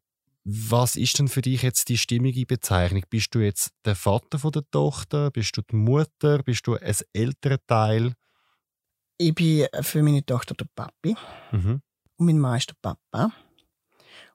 Was 0.47 0.95
ist 0.95 1.17
denn 1.17 1.27
für 1.27 1.41
dich 1.41 1.63
jetzt 1.63 1.89
die 1.89 1.97
stimmige 1.97 2.45
Bezeichnung? 2.45 3.03
Bist 3.09 3.33
du 3.33 3.39
jetzt 3.39 3.71
der 3.83 3.95
Vater 3.95 4.37
von 4.37 4.51
der 4.51 4.63
Tochter? 4.69 5.31
Bist 5.31 5.57
du 5.57 5.61
die 5.63 5.75
Mutter? 5.75 6.43
Bist 6.43 6.67
du 6.67 6.75
ein 6.75 6.95
älterer 7.13 7.57
Teil? 7.65 8.13
Ich 9.17 9.33
bin 9.33 9.65
für 9.81 10.03
meine 10.03 10.23
Tochter 10.23 10.53
der 10.53 10.67
Papi 10.75 11.15
Mhm. 11.51 11.81
und 12.17 12.25
mein 12.25 12.37
Mann 12.37 12.57
ist 12.57 12.69
der 12.69 12.75
Papa. 12.79 13.31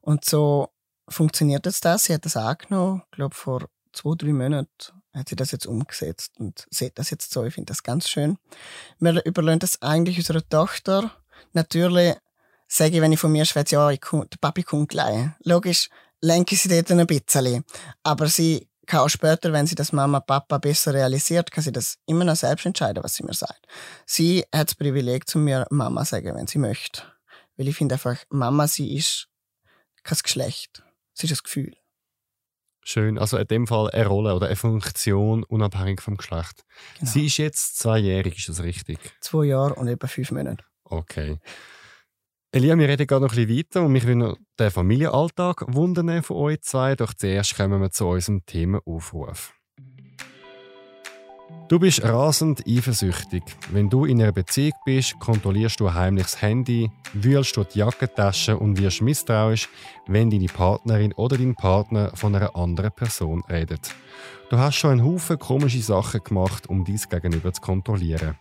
Und 0.01 0.25
so 0.25 0.70
funktioniert 1.09 1.64
jetzt 1.66 1.85
das. 1.85 2.05
Sie 2.05 2.14
hat 2.14 2.25
das 2.25 2.37
angenommen, 2.37 3.03
ich 3.05 3.11
glaube 3.12 3.37
vor 3.37 3.68
zwei, 3.92 4.14
drei 4.16 4.33
Monaten 4.33 4.66
hat 5.14 5.29
sie 5.29 5.37
das 5.37 5.51
jetzt 5.53 5.66
umgesetzt 5.66 6.33
und 6.38 6.66
sieht 6.70 6.99
das 6.99 7.11
jetzt 7.11 7.31
so. 7.33 7.44
Ich 7.44 7.55
finde 7.55 7.70
das 7.70 7.83
ganz 7.83 8.09
schön. 8.09 8.37
Wir 8.99 9.25
überlassen 9.25 9.59
das 9.61 9.81
eigentlich 9.83 10.18
unserer 10.18 10.49
Tochter. 10.49 11.11
Natürlich 11.53 12.14
sage 12.70 12.96
ich, 12.96 13.00
wenn 13.02 13.12
ich 13.12 13.20
von 13.20 13.33
mir 13.33 13.44
schwätze, 13.44 13.74
ja, 13.74 13.90
ich 13.90 14.00
komm, 14.00 14.28
der 14.30 14.38
Papi 14.40 14.62
kommt 14.62 14.90
gleich. 14.90 15.30
Logisch, 15.42 15.88
lenke 16.20 16.54
ich 16.54 16.62
sie 16.62 16.68
dort 16.68 16.90
ein 16.90 17.06
bisschen. 17.06 17.64
Aber 18.02 18.28
sie 18.28 18.68
kann 18.87 19.00
auch 19.00 19.09
später, 19.09 19.52
wenn 19.52 19.66
sie 19.66 19.74
das 19.74 19.92
Mama, 19.92 20.20
Papa 20.20 20.59
besser 20.59 20.94
realisiert, 20.94 21.50
kann 21.50 21.64
sie 21.64 21.72
das 21.72 21.98
immer 22.06 22.24
noch 22.24 22.37
selbst 22.37 22.66
entscheiden, 22.66 23.02
was 23.02 23.14
sie 23.14 23.24
mir 23.24 23.35
sagt. 23.35 23.66
Sie 24.06 24.44
hat 24.54 24.68
das 24.68 24.74
Privileg, 24.76 25.28
zu 25.28 25.38
mir 25.38 25.66
Mama 25.70 26.04
sagen, 26.04 26.35
wenn 26.37 26.46
sie 26.46 26.59
möchte. 26.59 27.02
Weil 27.56 27.68
ich 27.68 27.76
finde 27.76 27.96
einfach, 27.96 28.16
Mama, 28.30 28.68
sie 28.68 28.96
ist 28.96 29.28
kein 30.02 30.18
Geschlecht. 30.22 30.83
Sie 31.12 31.26
ist 31.26 31.33
ein 31.33 31.42
Gefühl. 31.42 31.76
Schön. 32.83 33.18
Also 33.18 33.37
in 33.37 33.46
dem 33.46 33.66
Fall 33.66 33.90
eine 33.90 34.06
Rolle 34.06 34.35
oder 34.35 34.46
eine 34.46 34.56
Funktion 34.56 35.44
unabhängig 35.44 36.00
vom 36.00 36.16
Geschlecht. 36.16 36.64
Genau. 36.98 37.11
Sie 37.11 37.26
ist 37.26 37.37
jetzt 37.37 37.78
zweijährig, 37.78 38.38
ist 38.38 38.48
das 38.48 38.62
richtig? 38.62 38.98
Zwei 39.20 39.46
Jahre 39.46 39.74
und 39.74 39.88
etwa 39.88 40.06
fünf 40.06 40.30
Monate. 40.30 40.64
Okay. 40.85 41.38
Elia, 42.53 42.77
wir 42.77 42.89
reden 42.89 43.07
gerade 43.07 43.25
noch 43.25 43.33
ein 43.33 43.47
bisschen 43.47 43.59
weiter 43.59 43.83
und 43.85 43.93
mich 43.93 44.05
will 44.09 44.17
noch 44.17 44.37
den 44.59 44.73
Familienalltag 44.73 45.73
wundern 45.73 46.21
von 46.25 46.37
euch 46.37 46.61
zwei. 46.63 46.97
Doch 46.97 47.15
zuerst 47.15 47.57
kommen 47.57 47.81
wir 47.81 47.93
zu 47.93 48.09
unserem 48.09 48.45
Themenaufruf. 48.45 49.55
Du 51.69 51.79
bist 51.79 52.03
rasend 52.03 52.65
eifersüchtig. 52.67 53.45
Wenn 53.71 53.89
du 53.89 54.05
in 54.05 54.21
einer 54.21 54.33
Beziehung 54.33 54.73
bist, 54.85 55.17
kontrollierst 55.21 55.79
du 55.79 55.95
heimlich 55.95 56.25
das 56.25 56.43
Handy, 56.43 56.91
wühlst 57.13 57.57
du 57.57 57.63
die 57.63 57.79
Jackentasche 57.79 58.59
und 58.59 58.81
wirst 58.81 59.01
misstrauisch, 59.01 59.69
wenn 60.09 60.29
deine 60.29 60.47
Partnerin 60.47 61.13
oder 61.13 61.39
dein 61.39 61.55
Partner 61.55 62.11
von 62.17 62.35
einer 62.35 62.57
anderen 62.57 62.91
Person 62.91 63.45
redet. 63.49 63.95
Du 64.51 64.59
hast 64.59 64.75
schon 64.75 64.91
einen 64.91 65.05
Haufen 65.05 65.39
komische 65.39 65.83
Sachen 65.83 66.25
gemacht, 66.25 66.69
um 66.69 66.85
dies 66.85 67.09
Gegenüber 67.09 67.53
zu 67.53 67.61
kontrollieren. 67.61 68.37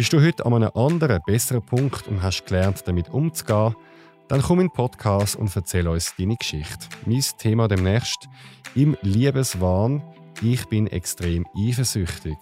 Bist 0.00 0.14
du 0.14 0.22
heute 0.22 0.46
an 0.46 0.54
einem 0.54 0.70
anderen, 0.74 1.20
besseren 1.26 1.60
Punkt 1.60 2.08
und 2.08 2.22
hast 2.22 2.46
gelernt, 2.46 2.84
damit 2.86 3.10
umzugehen, 3.10 3.76
dann 4.28 4.40
komm 4.40 4.60
in 4.60 4.68
den 4.68 4.72
Podcast 4.72 5.36
und 5.36 5.54
erzähl 5.54 5.86
uns 5.86 6.14
deine 6.16 6.36
Geschichte. 6.36 6.86
Mein 7.04 7.22
Thema 7.36 7.68
demnächst 7.68 8.26
im 8.74 8.96
Liebeswahn. 9.02 10.02
Ich 10.40 10.64
bin 10.68 10.86
extrem 10.86 11.46
eifersüchtig. 11.54 12.38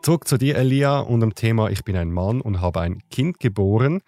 Zurück 0.08 0.26
zu 0.26 0.38
dir, 0.38 0.56
Elia, 0.56 1.00
und 1.00 1.20
dem 1.20 1.34
Thema 1.34 1.68
Ich 1.68 1.84
bin 1.84 1.94
ein 1.94 2.10
Mann 2.10 2.40
und 2.40 2.62
habe 2.62 2.80
ein 2.80 3.06
Kind 3.10 3.40
geboren. 3.40 4.00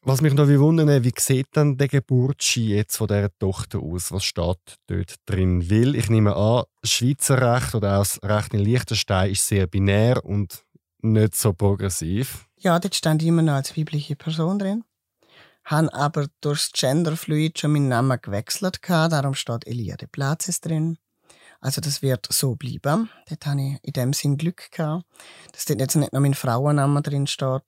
Was 0.00 0.22
mich 0.22 0.32
noch 0.32 0.48
wundert, 0.48 1.04
wie 1.04 1.12
sieht 1.18 1.48
dann 1.52 1.76
der 1.76 1.88
Geburtsschein 1.88 2.68
jetzt 2.68 2.96
von 2.96 3.08
dieser 3.08 3.28
Tochter 3.38 3.80
aus? 3.80 4.10
Was 4.10 4.24
steht 4.24 4.78
dort 4.86 5.16
drin? 5.26 5.70
Weil 5.70 5.96
ich 5.96 6.08
nehme 6.08 6.34
an, 6.34 6.64
Schweizer 6.82 7.56
Recht 7.56 7.74
oder 7.74 7.98
auch 7.98 8.04
das 8.04 8.22
Recht 8.22 8.54
in 8.54 8.60
Liechtenstein 8.60 9.32
ist 9.32 9.46
sehr 9.46 9.66
binär 9.66 10.24
und 10.24 10.64
nicht 11.02 11.36
so 11.36 11.52
progressiv. 11.52 12.48
Ja, 12.56 12.78
dort 12.78 12.94
stand 12.94 13.22
immer 13.22 13.42
noch 13.42 13.56
als 13.56 13.76
weibliche 13.76 14.16
Person 14.16 14.58
drin. 14.58 14.84
Habe 15.66 15.92
aber 15.92 16.28
durchs 16.40 16.72
Genderfluid 16.72 17.58
schon 17.58 17.72
meinen 17.72 17.88
Namen 17.88 18.18
gewechselt. 18.22 18.78
Darum 18.88 19.34
steht 19.34 19.66
Elia 19.66 19.98
de 19.98 20.08
Platzes 20.10 20.62
drin. 20.62 20.96
Also 21.60 21.80
das 21.80 22.00
wird 22.02 22.26
so 22.30 22.54
bleiben. 22.56 23.10
Dort 23.28 23.46
habe 23.46 23.60
ich 23.60 23.78
in 23.82 23.92
dem 23.92 24.12
Sinn 24.12 24.36
Glück 24.38 24.70
gehabt, 24.70 25.04
dass 25.52 25.66
dort 25.66 25.80
jetzt 25.80 25.96
nicht 25.96 26.12
noch 26.12 26.20
mein 26.20 26.34
Frauenname 26.34 27.02
drin 27.02 27.26
steht. 27.26 27.62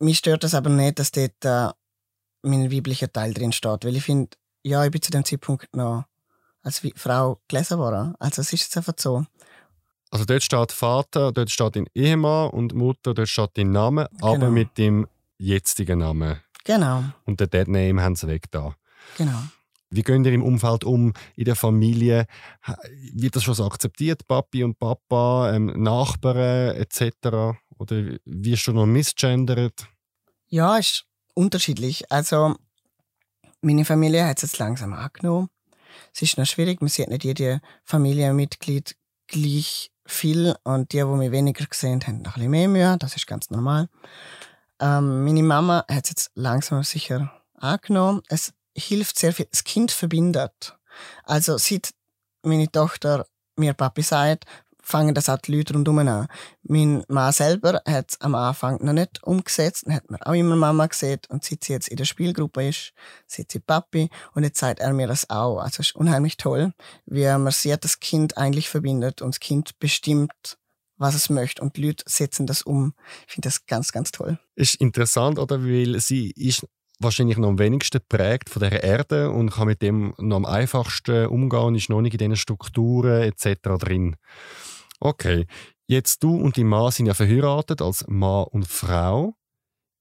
Mich 0.00 0.18
stört 0.18 0.42
das 0.44 0.54
aber 0.54 0.68
nicht, 0.70 0.98
dass 0.98 1.12
dort 1.12 1.44
äh, 1.44 1.68
mein 2.42 2.72
weiblicher 2.72 3.12
Teil 3.12 3.34
drin 3.34 3.52
steht, 3.52 3.84
weil 3.84 3.94
ich 3.96 4.02
finde, 4.02 4.36
ja, 4.64 4.84
ich 4.84 4.90
bin 4.90 5.00
zu 5.00 5.12
dem 5.12 5.24
Zeitpunkt 5.24 5.74
noch 5.76 6.04
als 6.62 6.80
Frau 6.96 7.40
gelesen 7.48 7.78
worden. 7.78 8.14
Also 8.18 8.42
es 8.42 8.52
ist 8.52 8.62
jetzt 8.62 8.76
einfach 8.76 8.94
so. 8.96 9.24
Also 10.10 10.24
dort 10.24 10.42
steht 10.42 10.72
Vater, 10.72 11.32
dort 11.32 11.50
steht 11.50 11.76
dein 11.76 11.86
Ehemann 11.94 12.50
und 12.50 12.74
Mutter, 12.74 13.14
dort 13.14 13.28
steht 13.28 13.50
dein 13.54 13.70
Name, 13.70 14.08
Genau. 14.12 14.34
aber 14.34 14.50
mit 14.50 14.76
dem 14.76 15.06
jetzigen 15.38 16.00
Namen. 16.00 16.40
Genau, 16.64 17.02
Und 17.24 17.40
den 17.40 17.50
Dead 17.50 17.66
Name 17.68 18.02
haben 18.02 18.14
sie 18.16 18.26
weg 18.28 18.50
da. 18.50 18.76
genau. 19.16 19.38
Wie 19.92 20.02
gehen 20.02 20.24
ihr 20.24 20.32
im 20.32 20.42
Umfeld 20.42 20.84
um, 20.84 21.12
in 21.36 21.44
der 21.44 21.54
Familie? 21.54 22.26
Wird 23.12 23.36
das 23.36 23.44
schon 23.44 23.54
so 23.54 23.66
akzeptiert, 23.66 24.26
Papi 24.26 24.64
und 24.64 24.78
Papa, 24.78 25.52
ähm, 25.54 25.66
Nachbarn 25.76 26.76
etc.? 26.76 27.58
Oder 27.78 28.16
wirst 28.24 28.66
du 28.66 28.72
noch 28.72 28.86
misgendert? 28.86 29.86
Ja, 30.48 30.78
ist 30.78 31.04
unterschiedlich. 31.34 32.10
Also, 32.10 32.56
meine 33.60 33.84
Familie 33.84 34.26
hat 34.26 34.38
es 34.38 34.42
jetzt 34.42 34.58
langsam 34.58 34.94
angenommen. 34.94 35.48
Es 36.14 36.22
ist 36.22 36.38
noch 36.38 36.46
schwierig, 36.46 36.80
man 36.80 36.88
sieht 36.88 37.08
nicht 37.08 37.24
jede 37.24 37.60
Familienmitglied 37.84 38.96
gleich 39.26 39.90
viel 40.06 40.54
und 40.64 40.92
die, 40.92 40.98
die 40.98 41.04
mich 41.04 41.30
weniger 41.30 41.66
gesehen 41.66 42.00
haben, 42.06 42.22
noch 42.22 42.36
ein 42.36 42.50
bisschen 42.50 42.50
mehr 42.50 42.68
Mühe. 42.68 42.96
Das 42.98 43.16
ist 43.16 43.26
ganz 43.26 43.50
normal. 43.50 43.88
Ähm, 44.80 45.24
meine 45.24 45.42
Mama 45.42 45.84
hat 45.88 46.04
es 46.04 46.10
jetzt 46.10 46.30
langsam 46.34 46.82
sicher 46.82 47.32
angenommen. 47.54 48.22
Es 48.28 48.52
hilft 48.76 49.18
sehr 49.18 49.32
viel. 49.32 49.46
Das 49.50 49.64
Kind 49.64 49.90
verbindet. 49.90 50.76
Also, 51.24 51.58
seit 51.58 51.90
meine 52.42 52.70
Tochter 52.70 53.26
mir 53.56 53.74
Papi 53.74 54.02
sagt, 54.02 54.46
fangen 54.82 55.14
das 55.14 55.28
auch 55.28 55.38
die 55.38 55.56
Leute 55.56 55.74
rundherum 55.74 56.00
an. 56.00 56.26
Mein 56.62 57.04
Mann 57.08 57.32
selber 57.32 57.80
hat 57.86 58.10
es 58.10 58.20
am 58.20 58.34
Anfang 58.34 58.84
noch 58.84 58.92
nicht 58.92 59.22
umgesetzt. 59.22 59.84
Dann 59.86 59.94
hat 59.94 60.10
man 60.10 60.20
auch 60.22 60.34
immer 60.34 60.56
Mama 60.56 60.86
gesehen. 60.86 61.20
Und 61.28 61.44
seit 61.44 61.64
sie 61.64 61.72
jetzt 61.72 61.88
in 61.88 61.96
der 61.96 62.04
Spielgruppe 62.04 62.68
ist, 62.68 62.92
sieht 63.26 63.50
sie 63.52 63.60
Papi. 63.60 64.10
Und 64.34 64.42
jetzt 64.42 64.58
sagt 64.58 64.80
er 64.80 64.92
mir 64.92 65.06
das 65.06 65.30
auch. 65.30 65.58
Also 65.58 65.80
es 65.80 65.90
ist 65.90 65.96
unheimlich 65.96 66.36
toll, 66.36 66.72
wie 67.06 67.26
man 67.26 67.52
sieht, 67.52 67.84
das 67.84 68.00
Kind 68.00 68.36
eigentlich 68.36 68.68
verbindet 68.68 69.22
und 69.22 69.34
das 69.34 69.40
Kind 69.40 69.78
bestimmt, 69.78 70.58
was 70.96 71.14
es 71.14 71.30
möchte. 71.30 71.62
Und 71.62 71.76
die 71.76 71.86
Leute 71.86 72.04
setzen 72.06 72.46
das 72.46 72.62
um. 72.62 72.94
Ich 73.26 73.34
finde 73.34 73.46
das 73.46 73.66
ganz, 73.66 73.92
ganz 73.92 74.10
toll. 74.10 74.38
Ist 74.56 74.74
interessant, 74.74 75.38
oder? 75.38 75.62
Weil 75.64 76.00
sie 76.00 76.32
ist 76.32 76.66
wahrscheinlich 77.02 77.38
noch 77.38 77.48
am 77.48 77.58
wenigsten 77.58 78.00
prägt 78.08 78.50
von 78.50 78.60
der 78.60 78.82
Erde 78.82 79.30
und 79.30 79.50
kann 79.50 79.66
mit 79.66 79.82
dem 79.82 80.14
noch 80.18 80.36
am 80.36 80.44
einfachsten 80.44 81.26
umgehen, 81.26 81.74
ist 81.74 81.88
noch 81.88 82.00
nicht 82.00 82.14
in 82.14 82.18
diesen 82.18 82.36
Strukturen 82.36 83.22
etc. 83.22 83.60
drin. 83.78 84.16
Okay, 85.00 85.46
jetzt 85.86 86.22
du 86.22 86.36
und 86.36 86.56
dein 86.56 86.66
Mann 86.66 86.90
sind 86.90 87.06
ja 87.06 87.14
verheiratet 87.14 87.82
als 87.82 88.04
Mann 88.08 88.44
und 88.44 88.66
Frau. 88.66 89.34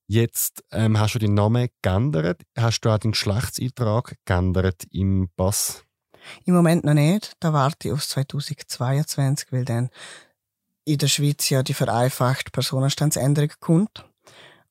Jetzt 0.08 0.64
ähm, 0.72 1.00
hast 1.00 1.16
du 1.16 1.20
deinen 1.20 1.36
Namen 1.36 1.70
geändert. 1.82 2.42
Hast 2.58 2.82
du 2.82 2.90
auch 2.90 2.98
den 2.98 3.12
Geschlechtseintrag 3.12 4.18
geändert 4.26 4.84
im 4.92 5.30
Pass? 5.38 5.86
Im 6.46 6.54
Moment 6.54 6.84
noch 6.84 6.94
nicht. 6.94 7.34
Da 7.40 7.54
warte 7.54 7.88
ich 7.88 7.94
auf 7.94 8.06
2022, 8.06 9.52
weil 9.52 9.66
dann 9.66 9.90
in 10.84 10.98
der 10.98 11.08
Schweiz 11.08 11.50
ja 11.50 11.64
die 11.64 11.74
vereinfachte 11.74 12.52
Personenstandsänderung 12.52 13.52
kommt. 13.60 14.06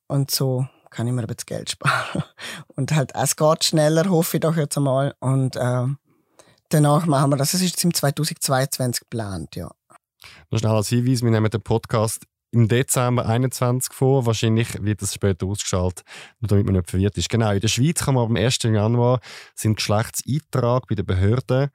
Und 0.07 0.29
so 0.29 0.67
kann 0.91 1.07
ich 1.07 1.13
mir 1.13 1.21
ein 1.21 1.27
bisschen 1.27 1.47
Geld 1.47 1.71
sparen. 1.71 2.23
Und 2.75 2.93
halt, 2.93 3.11
es 3.15 3.35
geht 3.35 3.63
schneller, 3.63 4.09
hoffe 4.09 4.37
ich 4.37 4.41
doch 4.41 4.55
jetzt 4.55 4.77
einmal. 4.77 5.15
Und 5.19 5.57
ähm, 5.59 5.97
danach 6.69 7.05
machen 7.07 7.31
wir 7.31 7.37
das. 7.37 7.53
Es 7.53 7.61
ist 7.61 7.83
im 7.83 7.93
2022 7.93 9.01
geplant, 9.01 9.55
ja. 9.55 9.71
Noch 10.51 10.59
schnell 10.59 10.73
als 10.73 10.89
Hinweis, 10.89 11.23
wir 11.23 11.31
nehmen 11.31 11.49
den 11.49 11.61
Podcast 11.61 12.27
im 12.51 12.67
Dezember 12.67 13.25
21 13.25 13.93
vor. 13.93 14.25
Wahrscheinlich 14.25 14.83
wird 14.83 15.01
das 15.01 15.13
später 15.13 15.47
ausgestrahlt, 15.47 16.03
nur 16.39 16.49
damit 16.49 16.65
man 16.65 16.75
nicht 16.75 16.89
verwirrt 16.89 17.17
ist. 17.17 17.29
Genau, 17.29 17.51
in 17.51 17.61
der 17.61 17.67
Schweiz 17.69 18.03
kann 18.03 18.15
man 18.15 18.25
am 18.25 18.35
1. 18.35 18.63
Januar 18.63 19.19
seinen 19.55 19.75
Geschlechtseintrag 19.75 20.87
bei 20.87 20.95
den 20.95 21.05
Behörden 21.05 21.69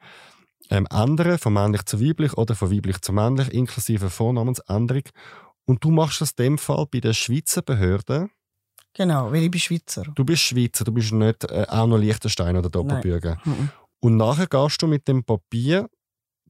ähm, 0.70 0.86
ändern, 0.90 1.38
von 1.38 1.52
männlich 1.52 1.84
zu 1.86 2.00
weiblich 2.00 2.34
oder 2.34 2.54
von 2.54 2.70
weiblich 2.70 3.00
zu 3.00 3.12
männlich, 3.12 3.52
inklusive 3.52 4.10
Vornamensänderung. 4.10 5.04
Und 5.64 5.82
du 5.82 5.90
machst 5.90 6.20
das 6.20 6.32
in 6.32 6.44
dem 6.44 6.58
Fall 6.58 6.86
bei 6.90 7.00
den 7.00 7.14
Schweizer 7.14 7.62
Behörden. 7.62 8.30
Genau, 8.96 9.30
weil 9.30 9.42
ich 9.42 9.50
bin 9.50 9.60
Schweizer. 9.60 10.04
Du 10.14 10.24
bist 10.24 10.40
Schweizer, 10.42 10.84
du 10.84 10.92
bist 10.92 11.12
nicht 11.12 11.44
äh, 11.50 11.66
auch 11.68 11.86
noch 11.86 11.98
Liechtenstein 11.98 12.56
oder 12.56 12.70
Doppelbürger. 12.70 13.38
Mhm. 13.44 13.68
Und 14.00 14.16
nachher 14.16 14.46
gehst 14.46 14.80
du 14.80 14.86
mit 14.86 15.06
dem 15.06 15.22
Papier 15.22 15.88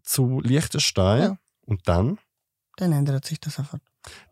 zu 0.05 0.41
Liechtenstein 0.41 1.23
Ja. 1.23 1.39
und 1.67 1.81
dann? 1.89 2.19
Dann 2.77 2.93
ändert 2.93 3.25
sich 3.25 3.41
das 3.41 3.59
einfach. 3.59 3.79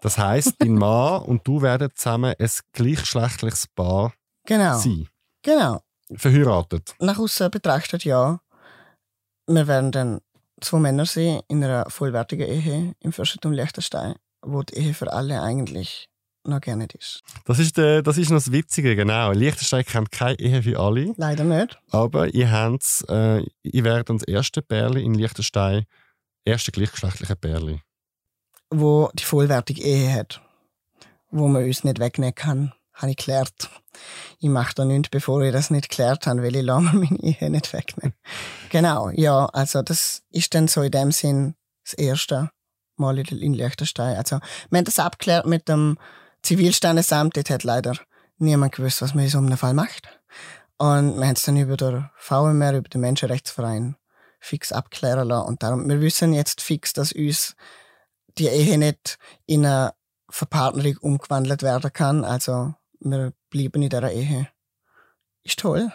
Das 0.00 0.16
heisst, 0.16 0.55
dein 0.61 0.74
Mann 0.74 1.22
und 1.22 1.44
du 1.46 1.61
werden 1.61 1.88
zusammen 1.94 2.35
ein 2.38 2.48
gleichgeschlechtliches 2.72 3.66
Paar 3.74 4.12
Genau. 4.46 4.79
sein. 4.79 5.09
Genau. 5.42 5.81
Verheiratet. 6.14 6.94
Nach 7.00 7.18
außen 7.18 7.50
betrachtet, 7.50 8.05
ja. 8.05 8.38
Wir 9.48 9.66
werden 9.66 9.90
dann 9.90 10.20
zwei 10.61 10.79
Männer 10.79 11.07
sein 11.07 11.40
in 11.48 11.64
einer 11.64 11.90
vollwertigen 11.90 12.46
Ehe 12.46 12.94
im 13.00 13.12
Fürstentum 13.12 13.53
Liechtenstein, 13.53 14.14
wo 14.42 14.62
die 14.62 14.74
Ehe 14.74 14.94
für 14.94 15.12
alle 15.12 15.42
eigentlich 15.42 16.09
noch 16.46 16.61
gerne 16.61 16.87
ist. 16.98 17.22
Das 17.44 17.59
ist, 17.59 17.76
der, 17.76 18.02
das 18.02 18.18
ist 18.18 18.30
noch 18.30 18.37
das 18.38 18.52
Witzige, 18.52 18.96
genau. 18.96 19.33
Liechtenstein 19.33 19.85
kennt 19.85 20.11
keine 20.11 20.38
Ehe 20.38 20.62
für 20.62 20.78
alle, 20.78 21.12
Leider 21.16 21.44
nicht. 21.44 21.78
aber 21.90 22.33
ihr, 22.35 22.50
habt's, 22.50 23.04
äh, 23.09 23.42
ihr 23.62 23.85
werdet 23.85 24.11
das 24.11 24.22
erste 24.22 24.62
Pärli 24.62 25.02
in 25.02 25.14
Liechtenstein, 25.14 25.85
erste 26.44 26.72
gleichgeschlechtliche 26.72 27.37
Pärli. 27.37 27.80
Wo 28.70 29.11
die 29.14 29.24
vollwertige 29.24 29.83
Ehe 29.83 30.12
hat. 30.12 30.40
Wo 31.30 31.48
man 31.48 31.64
uns 31.64 31.85
nicht 31.85 31.98
wegnehmen 31.98 32.35
kann, 32.35 32.72
habe 32.92 33.11
ich 33.11 33.16
geklärt. 33.16 33.70
Ich 34.38 34.48
mache 34.48 34.74
da 34.74 34.85
nichts, 34.85 35.09
bevor 35.09 35.42
ich 35.42 35.52
das 35.52 35.70
nicht 35.70 35.88
geklärt 35.88 36.26
habe, 36.26 36.42
weil 36.42 36.54
ich 36.57 36.62
mir 36.62 36.80
meine 36.80 37.18
Ehe 37.22 37.50
nicht 37.50 37.72
wegnehmen. 37.72 38.14
genau, 38.70 39.11
ja, 39.11 39.46
also 39.46 39.83
das 39.83 40.22
ist 40.30 40.54
dann 40.54 40.68
so 40.68 40.83
in 40.83 40.90
dem 40.90 41.11
Sinn 41.12 41.54
das 41.85 41.94
erste 41.94 42.50
Mal 42.96 43.18
in 43.18 43.24
in 43.40 43.54
Liechtenstein. 43.54 44.16
Also 44.16 44.38
wir 44.70 44.78
haben 44.78 44.85
das 44.85 44.98
abgeklärt 45.00 45.46
mit 45.46 45.68
dem 45.68 45.98
Zivilstandesamt, 46.44 47.37
dort 47.37 47.50
hat 47.50 47.64
leider 47.64 47.96
niemand 48.37 48.74
gewusst, 48.74 49.00
was 49.02 49.14
man 49.14 49.24
in 49.24 49.30
so 49.30 49.38
einem 49.38 49.57
Fall 49.57 49.74
macht. 49.74 50.20
Und 50.76 51.16
wir 51.16 51.26
haben 51.26 51.35
es 51.35 51.42
dann 51.42 51.57
über 51.57 51.76
den 51.76 52.11
VMR, 52.16 52.76
über 52.76 52.88
den 52.88 53.00
Menschenrechtsverein, 53.00 53.96
fix 54.40 54.70
abklären 54.70 55.28
lassen. 55.28 55.48
Und 55.48 55.62
darum, 55.62 55.88
wir 55.88 56.00
wissen 56.00 56.35
jetzt 56.35 56.61
fix, 56.61 56.92
dass 56.92 57.12
uns 57.12 57.57
die 58.37 58.48
Ehe 58.48 58.76
nicht 58.76 59.18
in 59.46 59.64
eine 59.64 59.94
Verpartnerung 60.28 60.96
umgewandelt 60.98 61.62
werden 61.62 61.92
kann. 61.92 62.24
Also, 62.24 62.74
wir 63.00 63.33
bleiben 63.48 63.83
in 63.83 63.88
dieser 63.88 64.12
Ehe. 64.12 64.48
Ist 65.44 65.61
toll. 65.61 65.92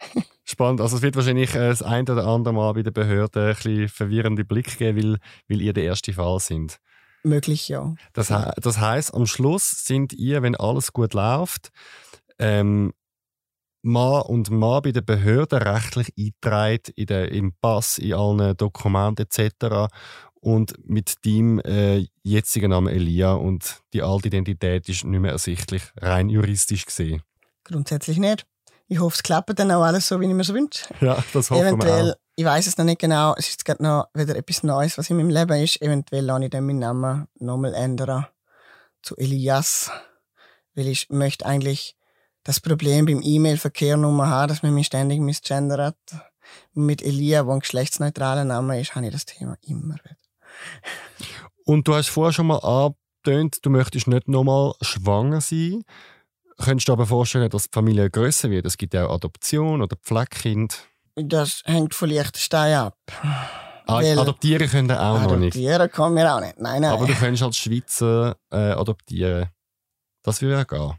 Spannend. 0.44 0.80
Also 0.80 0.96
es 0.96 1.02
wird 1.02 1.16
wahrscheinlich 1.16 1.54
äh, 1.54 1.68
das 1.68 1.82
ein 1.82 2.08
oder 2.08 2.26
andere 2.26 2.54
Mal 2.54 2.72
bei 2.74 2.82
den 2.82 2.92
Behörden 2.92 3.48
ein 3.48 3.54
bisschen 3.54 3.88
verwirrende 3.88 4.44
Blick 4.44 4.78
geben, 4.78 4.98
weil, 4.98 5.18
weil 5.48 5.60
ihr 5.60 5.72
der 5.72 5.84
erste 5.84 6.12
Fall 6.12 6.40
sind. 6.40 6.80
Möglich, 7.26 7.68
ja. 7.68 7.94
Das, 8.12 8.28
das 8.28 8.78
heißt, 8.78 9.12
am 9.12 9.26
Schluss 9.26 9.84
sind 9.84 10.12
ihr, 10.12 10.42
wenn 10.42 10.54
alles 10.54 10.92
gut 10.92 11.12
läuft, 11.12 11.70
ähm, 12.38 12.92
Mann 13.82 14.22
und 14.22 14.50
Mann 14.50 14.82
bei 14.82 14.92
den 14.92 15.04
Behörden 15.04 15.60
rechtlich 15.60 16.12
eingetragen, 16.16 16.92
in 16.94 17.06
der, 17.06 17.32
im 17.32 17.52
Pass, 17.60 17.98
in 17.98 18.14
allen 18.14 18.56
Dokumenten 18.56 19.26
etc. 19.26 19.92
Und 20.34 20.74
mit 20.88 21.24
dem 21.24 21.60
äh, 21.60 22.06
jetzigen 22.22 22.70
Namen 22.70 22.94
Elia 22.94 23.32
und 23.32 23.80
die 23.92 24.02
alte 24.02 24.28
Identität 24.28 24.88
ist 24.88 25.04
nicht 25.04 25.20
mehr 25.20 25.32
ersichtlich, 25.32 25.82
rein 26.00 26.28
juristisch 26.28 26.86
gesehen. 26.86 27.22
Grundsätzlich 27.64 28.18
nicht. 28.18 28.46
Ich 28.86 29.00
hoffe, 29.00 29.14
es 29.16 29.22
klappt 29.24 29.58
dann 29.58 29.72
auch 29.72 29.82
alles 29.82 30.06
so, 30.06 30.20
wie 30.20 30.26
ich 30.26 30.32
mir 30.32 30.42
es 30.42 30.52
wünsche. 30.52 30.84
Ja, 31.00 31.22
das 31.32 31.50
hoffen 31.50 31.66
Eventuell, 31.66 32.04
wir 32.06 32.12
auch. 32.12 32.25
Ich 32.36 32.44
weiß 32.44 32.66
es 32.66 32.76
noch 32.76 32.84
nicht 32.84 33.00
genau, 33.00 33.34
es 33.36 33.48
ist 33.48 33.64
gerade 33.64 33.82
noch 33.82 34.08
wieder 34.14 34.36
etwas 34.36 34.62
Neues, 34.62 34.98
was 34.98 35.08
in 35.08 35.16
meinem 35.16 35.30
Leben 35.30 35.62
ist. 35.62 35.80
Eventuell 35.80 36.24
lasse 36.24 36.44
ich 36.44 36.50
dann 36.50 36.66
meinen 36.66 36.80
Namen 36.80 37.26
nochmal 37.38 37.74
ändern 37.74 38.26
zu 39.02 39.16
Elias, 39.16 39.90
weil 40.74 40.86
ich 40.86 41.08
möchte 41.08 41.46
eigentlich 41.46 41.96
das 42.44 42.60
Problem 42.60 43.06
beim 43.06 43.22
E-Mail-Verkehr 43.22 43.96
nur 43.96 44.26
haben, 44.28 44.48
dass 44.48 44.62
man 44.62 44.74
mich 44.74 44.86
ständig 44.86 45.20
misgendert. 45.20 45.96
Mit 46.74 47.02
Elia, 47.02 47.46
wo 47.46 47.52
ein 47.52 47.60
geschlechtsneutraler 47.60 48.44
Name 48.44 48.80
ist, 48.80 48.94
habe 48.94 49.06
ich 49.06 49.12
das 49.12 49.24
Thema 49.24 49.56
immer 49.62 49.94
wieder. 49.94 50.16
Und 51.64 51.88
du 51.88 51.94
hast 51.94 52.08
vorher 52.08 52.32
schon 52.32 52.48
mal 52.48 52.58
angetönt, 52.58 53.64
du 53.64 53.70
möchtest 53.70 54.08
nicht 54.08 54.28
nochmal 54.28 54.74
schwanger 54.82 55.40
sein. 55.40 55.84
Könntest 56.58 56.88
du 56.88 56.92
aber 56.92 57.06
vorstellen, 57.06 57.48
dass 57.50 57.64
die 57.64 57.72
Familie 57.72 58.10
grösser 58.10 58.50
wird? 58.50 58.66
Es 58.66 58.76
gibt 58.76 58.94
ja 58.94 59.06
auch 59.06 59.14
Adoption 59.14 59.82
oder 59.82 59.96
Pflegekind. 59.96 60.86
Das 61.16 61.62
hängt 61.64 61.94
von 61.94 62.08
Liechtenstein 62.10 62.74
ab. 62.74 62.96
Ah, 63.86 63.96
Weil- 64.02 64.18
adoptieren 64.18 64.68
können 64.68 64.90
auch 64.90 65.22
noch 65.22 65.36
nicht. 65.36 65.54
Adoptieren 65.54 65.90
kann 65.90 66.14
mir 66.14 66.34
auch 66.34 66.40
nicht. 66.40 66.58
Nein, 66.58 66.82
nein. 66.82 66.92
Aber 66.92 67.06
du 67.06 67.14
könntest 67.14 67.42
als 67.42 67.56
Schweizer 67.56 68.36
äh, 68.50 68.56
adoptieren. 68.72 69.48
Das 70.22 70.42
würde 70.42 70.56
ja 70.56 70.64
gehen. 70.64 70.94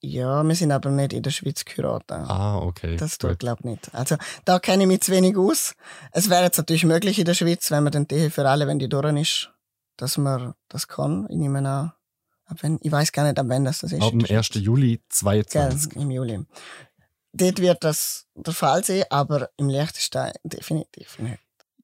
ja, 0.00 0.42
wir 0.44 0.54
sind 0.54 0.70
aber 0.70 0.90
nicht 0.90 1.12
in 1.12 1.22
der 1.22 1.30
Schweiz 1.30 1.64
geheiratet. 1.64 2.10
Ah, 2.28 2.58
okay. 2.58 2.96
Das 2.96 3.18
tut, 3.18 3.38
glaube 3.40 3.60
ich, 3.60 3.64
nicht. 3.66 3.94
Also, 3.94 4.16
da 4.44 4.58
kenne 4.60 4.84
ich 4.84 4.88
mich 4.88 5.00
zu 5.00 5.12
wenig 5.12 5.36
aus. 5.36 5.74
Es 6.12 6.30
wäre 6.30 6.44
jetzt 6.44 6.56
natürlich 6.58 6.84
möglich 6.84 7.18
in 7.18 7.24
der 7.24 7.34
Schweiz, 7.34 7.70
wenn 7.70 7.82
man 7.84 7.92
den 7.92 8.06
Ehe 8.10 8.30
für 8.30 8.48
alle, 8.48 8.66
wenn 8.66 8.78
die 8.78 8.88
durch 8.88 9.12
ist, 9.20 9.50
dass 9.96 10.16
man 10.16 10.54
das 10.68 10.86
kann. 10.88 11.26
Ich 11.30 11.36
nehme 11.36 11.58
an, 11.58 11.92
ab 12.46 12.58
wenn, 12.60 12.78
ich 12.80 12.92
weiß 12.92 13.10
gar 13.12 13.24
nicht, 13.24 13.38
ab 13.38 13.46
wann 13.48 13.64
das, 13.64 13.80
das 13.80 13.92
ist. 13.92 14.02
Ab 14.02 14.10
dem 14.10 14.24
1. 14.24 14.50
Juli 14.54 14.96
Gell, 14.98 15.04
2022. 15.08 15.96
im 15.96 16.10
Juli. 16.12 16.46
Dort 17.36 17.60
wird 17.60 17.82
das 17.82 18.26
der 18.36 18.54
Fall 18.54 18.84
sein, 18.84 19.04
aber 19.10 19.50
im 19.56 19.68
Liechtenstein 19.68 20.32
definitiv 20.44 21.18
nicht. 21.18 21.40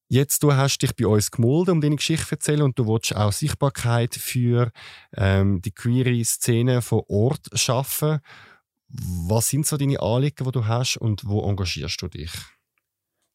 Jetzt, 0.08 0.42
du 0.42 0.52
hast 0.52 0.78
dich 0.78 0.94
bei 0.94 1.06
uns 1.06 1.30
gemolden, 1.30 1.74
um 1.74 1.80
deine 1.80 1.96
Geschichte 1.96 2.26
zu 2.26 2.34
erzählen 2.34 2.62
und 2.62 2.78
du 2.78 2.86
willst 2.86 3.14
auch 3.14 3.32
Sichtbarkeit 3.32 4.14
für 4.14 4.70
ähm, 5.16 5.60
die 5.62 5.72
queere 5.72 6.24
Szene 6.24 6.82
vor 6.82 7.08
Ort 7.10 7.48
schaffen. 7.54 8.20
Was 8.88 9.48
sind 9.48 9.66
so 9.66 9.76
deine 9.76 10.00
Anliegen, 10.00 10.44
die 10.44 10.52
du 10.52 10.66
hast 10.66 10.96
und 10.96 11.26
wo 11.26 11.48
engagierst 11.48 12.00
du 12.02 12.08
dich? 12.08 12.30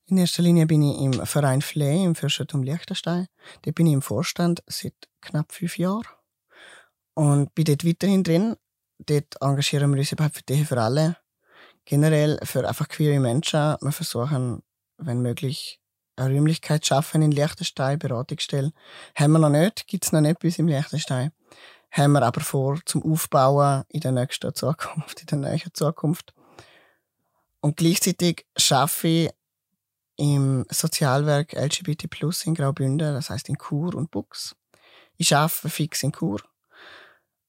In 0.08 0.18
erster 0.18 0.44
Linie 0.44 0.68
bin 0.68 0.84
ich 0.84 1.02
im 1.02 1.26
Verein 1.26 1.62
Flee 1.62 2.04
im 2.04 2.16
Fürstentum 2.16 2.64
Liechtenstein. 2.64 3.28
Dort 3.64 3.76
bin 3.76 3.88
ich 3.88 3.94
im 3.94 4.02
Vorstand 4.02 4.64
seit 4.68 4.96
knapp 5.22 5.52
fünf 5.52 5.78
Jahren. 5.78 6.08
Und 7.14 7.56
bin 7.56 7.66
dort 7.66 7.86
weiterhin 7.86 8.24
drin. 8.24 8.56
Dort 9.00 9.42
engagieren 9.42 9.92
wir 9.92 10.00
uns 10.00 10.12
überhaupt 10.12 10.36
für 10.36 10.44
die 10.44 10.64
für 10.64 10.82
alle. 10.82 11.18
Generell 11.86 12.40
für 12.44 12.68
einfach 12.68 12.88
queere 12.88 13.20
Menschen. 13.20 13.78
Wir 13.80 13.92
versuchen, 13.92 14.64
wenn 14.98 15.22
möglich, 15.22 15.80
eine 16.16 16.34
Räumlichkeit 16.34 16.84
zu 16.84 16.90
schaffen 16.90 17.22
in 17.22 17.32
Liechtenstein, 17.32 18.00
Beratungsstelle. 18.00 18.72
Haben 19.16 19.34
wir 19.34 19.40
noch 19.40 19.50
nicht, 19.50 19.88
gibt's 19.88 20.12
noch 20.12 20.22
nicht 20.22 20.40
bei 20.40 20.48
uns 20.48 20.60
im 20.60 20.68
Liechtenstein. 20.68 21.32
Haben 21.92 22.14
wir 22.14 22.24
aber 22.24 22.42
vor, 22.42 22.80
zum 22.86 23.04
Aufbauen 23.12 23.84
in 23.90 24.00
der 24.00 24.12
nächsten 24.12 24.54
Zukunft, 24.54 25.22
in 25.22 25.42
der 25.42 25.52
nächsten 25.52 25.74
Zukunft. 25.74 26.34
Und 27.62 27.78
gleichzeitig 27.78 28.46
schaffe 28.58 29.08
ich 29.08 29.30
im 30.18 30.66
Sozialwerk 30.70 31.54
LGBT 31.54 32.10
Plus 32.10 32.46
in 32.46 32.56
Graubünden, 32.56 33.14
das 33.14 33.30
heißt 33.30 33.50
in 33.50 33.58
Chur 33.58 33.96
und 33.96 34.12
Bux. 34.12 34.56
Ich 35.18 35.36
arbeite 35.36 35.70
fix 35.70 36.04
in 36.04 36.12
Chur. 36.12 36.42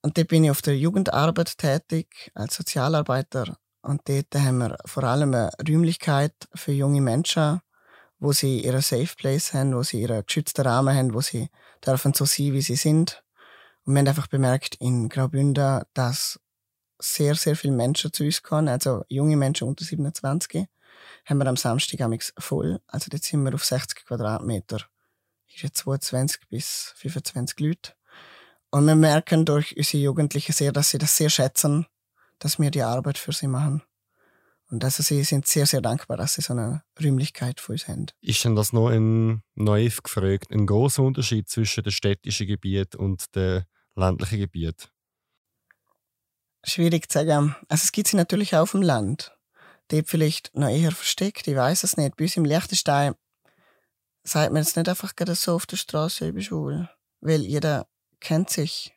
Und 0.02 0.18
dort 0.18 0.28
bin 0.28 0.44
ich 0.44 0.50
auf 0.50 0.62
der 0.62 0.76
Jugendarbeit 0.76 1.58
tätig 1.58 2.30
als 2.34 2.54
Sozialarbeiter. 2.54 3.58
Und 3.86 4.08
dort 4.08 4.34
haben 4.34 4.58
wir 4.58 4.76
vor 4.84 5.04
allem 5.04 5.32
eine 5.32 5.52
Räumlichkeit 5.66 6.34
für 6.52 6.72
junge 6.72 7.00
Menschen, 7.00 7.60
wo 8.18 8.32
sie 8.32 8.64
ihre 8.64 8.82
Safe 8.82 9.14
Place 9.16 9.54
haben, 9.54 9.76
wo 9.76 9.84
sie 9.84 10.00
ihren 10.00 10.26
geschützten 10.26 10.66
Rahmen 10.66 10.92
haben, 10.92 11.14
wo 11.14 11.20
sie 11.20 11.50
dürfen 11.86 12.12
so 12.12 12.24
sein, 12.24 12.52
wie 12.52 12.62
sie 12.62 12.74
sind. 12.74 13.22
Und 13.84 13.94
wir 13.94 14.00
haben 14.00 14.08
einfach 14.08 14.26
bemerkt 14.26 14.74
in 14.80 15.08
Graubünden, 15.08 15.82
dass 15.94 16.40
sehr, 16.98 17.36
sehr 17.36 17.54
viele 17.54 17.74
Menschen 17.74 18.12
zu 18.12 18.24
uns 18.24 18.42
kommen, 18.42 18.66
also 18.66 19.04
junge 19.08 19.36
Menschen 19.36 19.68
unter 19.68 19.84
27 19.84 20.66
haben 21.24 21.38
wir 21.38 21.46
am 21.46 21.56
Samstag 21.56 22.00
amix 22.00 22.32
voll. 22.38 22.80
Also 22.88 23.06
jetzt 23.12 23.26
sind 23.26 23.44
wir 23.44 23.54
auf 23.54 23.64
60 23.64 24.04
Quadratmeter. 24.04 24.78
Ist 25.46 25.62
jetzt 25.62 25.78
22 25.78 26.48
bis 26.48 26.92
25 26.96 27.60
Leute. 27.60 27.92
Und 28.70 28.86
wir 28.86 28.96
merken 28.96 29.44
durch 29.44 29.76
unsere 29.76 30.02
Jugendlichen 30.02 30.52
sehr, 30.52 30.72
dass 30.72 30.90
sie 30.90 30.98
das 30.98 31.16
sehr 31.16 31.30
schätzen, 31.30 31.86
dass 32.38 32.58
wir 32.58 32.70
die 32.70 32.82
Arbeit 32.82 33.18
für 33.18 33.32
sie 33.32 33.48
machen. 33.48 33.82
Und 34.68 34.82
also 34.82 35.02
sie 35.02 35.22
sind 35.22 35.46
sehr, 35.46 35.66
sehr 35.66 35.80
dankbar, 35.80 36.16
dass 36.16 36.34
sie 36.34 36.42
so 36.42 36.52
eine 36.52 36.82
Räumlichkeit 37.00 37.60
für 37.60 37.72
uns 37.72 37.86
haben. 37.86 38.06
Ist 38.20 38.44
denn 38.44 38.56
das 38.56 38.72
noch 38.72 38.88
ein 38.88 39.42
naiv 39.54 40.02
gefragt, 40.02 40.50
ein 40.50 40.66
großer 40.66 41.02
Unterschied 41.02 41.48
zwischen 41.48 41.84
dem 41.84 41.92
städtischen 41.92 42.48
Gebiet 42.48 42.96
und 42.96 43.34
dem 43.36 43.62
ländlichen 43.94 44.38
Gebiet? 44.38 44.90
Schwierig 46.64 47.08
zu 47.08 47.20
sagen. 47.20 47.54
Also 47.68 47.84
es 47.84 47.92
gibt 47.92 48.08
sie 48.08 48.16
natürlich 48.16 48.56
auch 48.56 48.62
auf 48.62 48.72
dem 48.72 48.82
Land. 48.82 49.32
Dort 49.88 50.08
vielleicht 50.08 50.52
noch 50.56 50.68
eher 50.68 50.90
versteckt, 50.90 51.46
ich 51.46 51.54
weiß 51.54 51.84
es 51.84 51.96
nicht. 51.96 52.16
Bei 52.16 52.24
uns 52.24 52.36
im 52.36 52.44
Liechtenstein 52.44 53.14
sagt 54.24 54.52
man 54.52 54.62
jetzt 54.62 54.76
nicht 54.76 54.88
einfach 54.88 55.14
gerade 55.14 55.36
so 55.36 55.54
auf 55.54 55.66
der 55.66 55.76
Straße, 55.76 56.32
bin 56.32 56.42
schwul. 56.42 56.88
Weil 57.20 57.42
jeder 57.42 57.86
kennt 58.18 58.50
sich. 58.50 58.95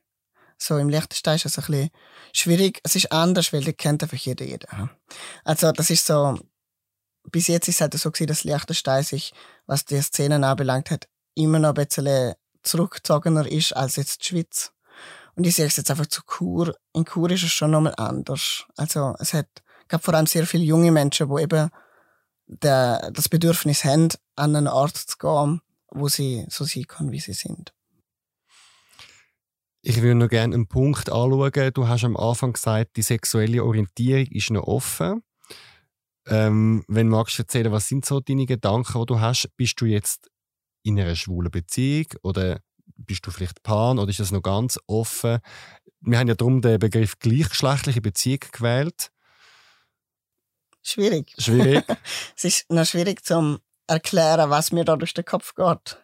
So 0.62 0.78
im 0.78 0.90
Liechtenstein 0.90 1.38
ist 1.38 1.46
es 1.46 1.58
ein 1.58 1.66
bisschen 1.66 1.90
schwierig. 2.34 2.80
Es 2.84 2.96
ist 2.96 3.12
anders, 3.12 3.54
weil 3.54 3.64
da 3.64 3.72
kennt 3.72 4.04
einfach 4.04 4.18
jeder 4.18 4.46
jeder. 4.46 4.90
Also 5.46 5.72
das 5.72 5.90
ist 5.90 6.06
so, 6.06 6.38
bis 7.32 7.48
jetzt 7.48 7.68
ist 7.70 7.76
es 7.76 7.82
halt 7.82 7.94
so 7.94 8.12
gewesen, 8.12 8.28
dass 8.28 8.44
Liechtenstein 8.44 9.04
sich, 9.04 9.34
was 9.66 9.86
die 9.86 10.02
Szenen 10.02 10.44
anbelangt 10.44 10.92
hat, 10.92 11.08
immer 11.34 11.60
noch 11.60 11.70
ein 11.70 11.86
bisschen 11.86 12.34
zurückgezogener 12.64 13.50
ist 13.50 13.74
als 13.74 13.96
jetzt 13.96 14.22
die 14.22 14.28
Schweiz. 14.28 14.74
Und 15.36 15.48
ich 15.48 15.56
sehe 15.56 15.66
es 15.66 15.78
jetzt 15.78 15.90
einfach 15.90 16.08
zu 16.08 16.22
Chur. 16.24 16.76
In 16.94 17.06
Chur 17.06 17.32
ist 17.32 17.44
es 17.44 17.52
schon 17.52 17.72
nochmal 17.72 17.94
anders. 17.96 18.66
Also 18.76 19.16
es 19.20 19.34
hat, 19.34 19.48
gab 19.88 20.04
vor 20.04 20.14
allem 20.14 20.28
sehr 20.28 20.46
viele 20.46 20.66
junge 20.66 20.92
Menschen, 20.92 21.34
die 21.34 21.42
eben 21.42 21.70
der, 22.48 23.12
das 23.12 23.30
Bedürfnis 23.30 23.86
haben, 23.86 24.10
an 24.36 24.56
einen 24.56 24.68
Ort 24.68 24.98
zu 24.98 25.18
gehen, 25.18 25.62
wo 25.92 26.10
sie 26.10 26.46
so 26.50 26.66
sein 26.66 26.88
können, 26.88 27.12
wie 27.12 27.20
sie 27.20 27.34
sind. 27.34 27.74
Ich 29.82 30.02
würde 30.02 30.16
noch 30.16 30.30
gerne 30.30 30.56
einen 30.56 30.68
Punkt 30.68 31.10
anschauen. 31.10 31.72
Du 31.74 31.88
hast 31.88 32.04
am 32.04 32.18
Anfang 32.18 32.54
gesagt, 32.54 32.98
die 32.98 33.02
sexuelle 33.02 33.64
Orientierung 33.64 34.28
ist 34.28 34.52
noch 34.52 34.64
offen. 34.64 35.24
Ähm, 36.28 36.84
wenn 36.88 37.10
du 37.10 37.16
magst 37.16 37.40
erzählen, 37.40 37.72
was 37.72 37.88
sind 37.88 38.06
so 38.06 38.20
deine 38.20 38.46
Gedanken, 38.46 39.00
die 39.00 39.06
du 39.06 39.20
hast? 39.20 39.50
Bist 39.56 39.80
du 39.80 39.86
jetzt 39.86 40.30
in 40.84 41.00
einer 41.00 41.16
schwulen 41.16 41.50
Beziehung 41.50 42.08
oder 42.24 42.60
bist 42.98 43.26
du 43.26 43.32
vielleicht 43.32 43.64
Pan 43.64 44.00
oder 44.00 44.10
ist 44.10 44.20
das 44.20 44.32
noch 44.32 44.42
ganz 44.42 44.80
offen? 44.86 45.40
Wir 46.02 46.20
haben 46.20 46.28
ja 46.28 46.36
darum 46.36 46.62
den 46.62 46.80
Begriff 46.80 47.18
gleichgeschlechtliche 47.20 48.02
Beziehung 48.02 48.40
gewählt. 48.52 49.12
Schwierig. 50.82 51.34
Schwierig. 51.38 51.86
Es 52.36 52.44
ist 52.44 52.72
noch 52.72 52.86
schwierig 52.86 53.24
zu 53.26 53.60
erklären, 53.88 54.50
was 54.50 54.72
mir 54.72 54.86
da 54.86 54.96
durch 54.96 55.14
den 55.14 55.26
Kopf 55.26 55.56
geht. 55.56 55.98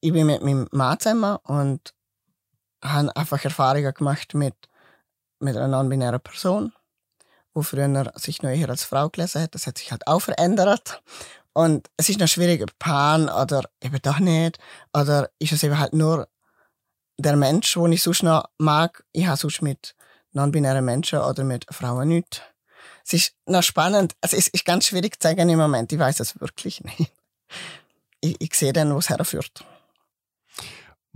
Ich 0.00 0.12
bin 0.12 0.26
mit 0.26 0.42
meinem 0.42 0.68
Mann 0.72 0.98
zusammen 0.98 1.36
und 1.44 1.94
habe 2.82 3.14
einfach 3.16 3.44
Erfahrungen 3.44 3.92
gemacht 3.92 4.34
mit, 4.34 4.54
mit 5.40 5.56
einer 5.56 5.68
non-binären 5.68 6.20
Person, 6.20 6.72
wo 7.54 7.62
früher 7.62 8.12
sich 8.16 8.42
noch 8.42 8.50
eher 8.50 8.70
als 8.70 8.84
Frau 8.84 9.08
gelesen 9.08 9.42
hat. 9.42 9.54
Das 9.54 9.66
hat 9.66 9.78
sich 9.78 9.90
halt 9.90 10.06
auch 10.06 10.20
verändert. 10.20 11.02
Und 11.52 11.90
es 11.96 12.08
ist 12.08 12.20
noch 12.20 12.28
schwierig, 12.28 12.62
ob 12.62 12.78
Pan 12.78 13.28
oder 13.28 13.64
eben 13.82 14.00
doch 14.02 14.20
nicht. 14.20 14.58
Oder 14.92 15.30
ist 15.38 15.52
es 15.52 15.62
eben 15.62 15.78
halt 15.78 15.92
nur 15.92 16.28
der 17.18 17.36
Mensch, 17.36 17.74
den 17.74 17.92
ich 17.92 18.02
sonst 18.02 18.22
noch 18.22 18.44
mag. 18.58 19.04
Ich 19.12 19.26
habe 19.26 19.36
sonst 19.36 19.62
mit 19.62 19.94
non-binären 20.32 20.84
Menschen 20.84 21.18
oder 21.18 21.44
mit 21.44 21.66
Frauen 21.70 22.08
nicht. 22.08 22.42
Es 23.04 23.12
ist 23.12 23.34
noch 23.46 23.62
spannend. 23.62 24.14
Also 24.20 24.36
es 24.36 24.48
ist 24.48 24.64
ganz 24.64 24.86
schwierig 24.86 25.20
zu 25.20 25.28
sagen 25.28 25.48
im 25.48 25.58
Moment. 25.58 25.92
Ich 25.92 25.98
weiß 25.98 26.20
es 26.20 26.40
wirklich 26.40 26.82
nicht. 26.82 27.12
Ich, 28.20 28.36
ich 28.40 28.54
sehe 28.54 28.72
dann, 28.72 28.92
wo 28.92 28.98
es 28.98 29.08
herführt. 29.08 29.64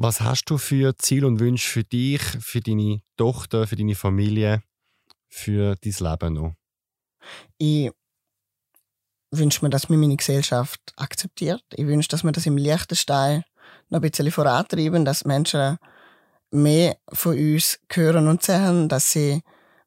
Was 0.04 0.20
hast 0.20 0.46
du 0.46 0.58
für 0.58 0.96
Ziele 0.98 1.28
und 1.28 1.38
Wünsche 1.38 1.70
für 1.70 1.84
dich, 1.84 2.22
für 2.40 2.60
deine 2.60 3.02
Tochter, 3.16 3.68
für 3.68 3.76
deine 3.76 3.94
Familie, 3.94 4.64
für 5.28 5.76
dein 5.76 6.10
Leben 6.10 6.32
noch? 6.32 6.54
Ich 7.56 7.88
wünsche 9.30 9.64
mir, 9.64 9.70
dass 9.70 9.88
mir 9.88 9.96
meine 9.96 10.16
Gesellschaft 10.16 10.80
akzeptiert. 10.96 11.62
Ich 11.76 11.86
wünsche, 11.86 12.08
dass 12.08 12.24
wir 12.24 12.32
das 12.32 12.46
im 12.46 12.56
Liechtenstein 12.56 13.44
noch 13.90 14.00
ein 14.02 14.10
bisschen 14.10 14.32
vorantreiben, 14.32 15.04
dass 15.04 15.24
Menschen 15.24 15.78
mehr 16.50 16.96
von 17.12 17.38
uns 17.38 17.78
hören 17.92 18.26
und 18.26 18.42
sehen, 18.42 18.88
dass 18.88 19.12
sie 19.12 19.40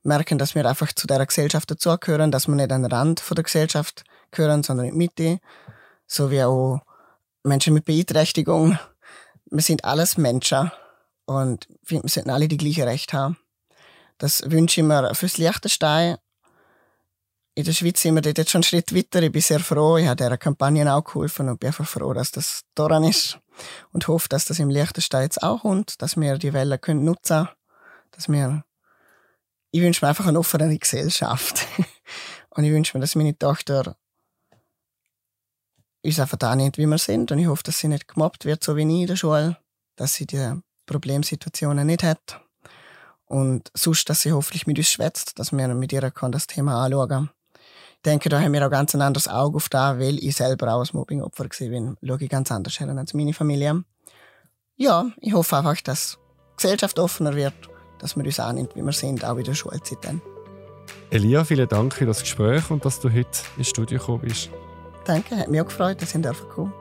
merken, 0.03 0.37
dass 0.37 0.55
wir 0.55 0.65
einfach 0.65 0.93
zu 0.93 1.07
der 1.07 1.25
Gesellschaft 1.25 1.69
dazugehören, 1.69 2.31
dass 2.31 2.47
wir 2.47 2.55
nicht 2.55 2.71
an 2.71 2.83
den 2.83 2.91
Rand 2.93 3.19
von 3.19 3.35
der 3.35 3.43
Gesellschaft 3.43 4.05
gehören, 4.31 4.63
sondern 4.63 4.85
in 4.85 4.93
die 4.93 4.97
Mitte. 4.97 5.39
So 6.07 6.31
wie 6.31 6.41
auch 6.41 6.79
Menschen 7.43 7.73
mit 7.73 7.83
Beeinträchtigung. 7.83 8.79
Wir 9.45 9.61
sind 9.61 9.85
alles 9.85 10.17
Menschen 10.17 10.71
und 11.25 11.67
wir 11.83 12.01
sollten 12.05 12.29
alle 12.29 12.47
die 12.47 12.57
gleiche 12.57 12.85
Recht 12.85 13.13
haben. 13.13 13.37
Das 14.17 14.49
wünsche 14.49 14.81
ich 14.81 14.87
mir 14.87 15.13
fürs 15.13 15.37
Liechtenstein 15.37 16.17
in 17.57 17.63
der 17.63 17.71
Schweiz 17.71 18.01
sind 18.01 18.15
wir 18.15 18.21
dort 18.21 18.37
jetzt 18.37 18.51
schon 18.51 18.59
einen 18.59 18.63
Schritt 18.63 18.93
weiter. 18.93 19.23
Ich 19.23 19.31
bin 19.31 19.41
sehr 19.41 19.61
froh. 19.61 19.95
Ich 19.95 20.07
habe 20.07 20.17
dieser 20.17 20.37
Kampagne 20.37 20.93
auch 20.93 21.05
geholfen 21.05 21.47
und 21.47 21.57
bin 21.57 21.67
einfach 21.67 21.87
froh, 21.87 22.11
dass 22.13 22.31
das 22.31 22.63
daran 22.75 23.05
ist. 23.05 23.39
Und 23.93 24.09
hoffe, 24.09 24.27
dass 24.27 24.43
das 24.43 24.59
im 24.59 24.69
Liechtenstein 24.69 25.23
jetzt 25.23 25.41
auch 25.41 25.61
kommt, 25.61 26.01
dass 26.01 26.17
wir 26.17 26.37
die 26.37 26.51
Welle 26.51 26.77
können 26.77 27.05
nutzen 27.05 27.47
dass 28.11 28.29
wir, 28.29 28.63
ich 29.71 29.81
wünsche 29.81 30.03
mir 30.03 30.09
einfach 30.09 30.27
eine 30.27 30.39
offene 30.39 30.77
Gesellschaft. 30.77 31.65
und 32.49 32.63
ich 32.63 32.71
wünsche 32.71 32.97
mir, 32.97 33.01
dass 33.01 33.15
meine 33.15 33.37
Tochter 33.37 33.97
uns 36.05 36.19
einfach 36.19 36.37
da 36.37 36.55
nicht, 36.55 36.77
wie 36.77 36.85
wir 36.85 36.97
sind. 36.97 37.31
Und 37.31 37.39
ich 37.39 37.47
hoffe, 37.47 37.63
dass 37.63 37.79
sie 37.79 37.87
nicht 37.87 38.07
gemobbt 38.07 38.45
wird, 38.45 38.63
so 38.63 38.75
wie 38.75 38.81
ich 38.81 39.01
in 39.01 39.07
der 39.07 39.15
Schule, 39.15 39.57
dass 39.95 40.13
sie 40.13 40.25
die 40.25 40.61
Problemsituationen 40.85 41.87
nicht 41.87 42.03
hat. 42.03 42.41
Und 43.25 43.71
sonst, 43.73 44.09
dass 44.09 44.21
sie 44.21 44.31
hoffentlich 44.31 44.67
mit 44.67 44.77
uns 44.77 44.89
schwätzt, 44.89 45.39
dass 45.39 45.51
wir 45.51 45.67
mit 45.67 45.91
ihr 45.91 46.11
kann 46.11 46.31
das 46.31 46.47
Thema 46.47 46.83
anschauen 46.83 47.09
können 47.09 47.29
denke, 48.05 48.29
da 48.29 48.39
haben 48.39 48.53
wir 48.53 48.65
auch 48.65 48.71
ganz 48.71 48.93
ein 48.93 49.01
anderes 49.01 49.27
Auge 49.27 49.57
auf 49.57 49.69
da, 49.69 49.99
weil 49.99 50.23
ich 50.23 50.35
selber 50.35 50.73
auch 50.73 50.79
als 50.79 50.93
Mobbing-Opfer 50.93 51.47
bin. 51.59 51.97
Schaue 52.03 52.17
ich 52.21 52.29
ganz 52.29 52.51
anders 52.51 52.79
her 52.79 52.87
als 52.89 53.13
meine 53.13 53.33
Familie. 53.33 53.83
Ja, 54.77 55.07
ich 55.19 55.33
hoffe 55.33 55.57
einfach, 55.57 55.79
dass 55.81 56.17
die 56.51 56.63
Gesellschaft 56.63 56.99
offener 56.99 57.35
wird, 57.35 57.53
dass 57.99 58.15
wir 58.15 58.23
uns 58.23 58.39
annimmt, 58.39 58.75
wie 58.75 58.81
wir 58.81 58.91
sind, 58.91 59.25
auch 59.25 59.37
in 59.37 59.43
der 59.43 59.53
Schulzeit 59.53 59.99
dann. 60.01 60.21
Elia, 61.09 61.43
vielen 61.43 61.67
Dank 61.67 61.93
für 61.93 62.05
das 62.05 62.21
Gespräch 62.21 62.69
und 62.69 62.85
dass 62.85 62.99
du 62.99 63.11
heute 63.11 63.29
ins 63.57 63.69
Studio 63.69 63.99
gekommen 63.99 64.21
bist. 64.21 64.49
Danke, 65.05 65.37
hat 65.37 65.49
mich 65.49 65.61
auch 65.61 65.65
gefreut, 65.65 66.01
dass 66.01 66.15
ich 66.15 66.21
kommen 66.49 66.73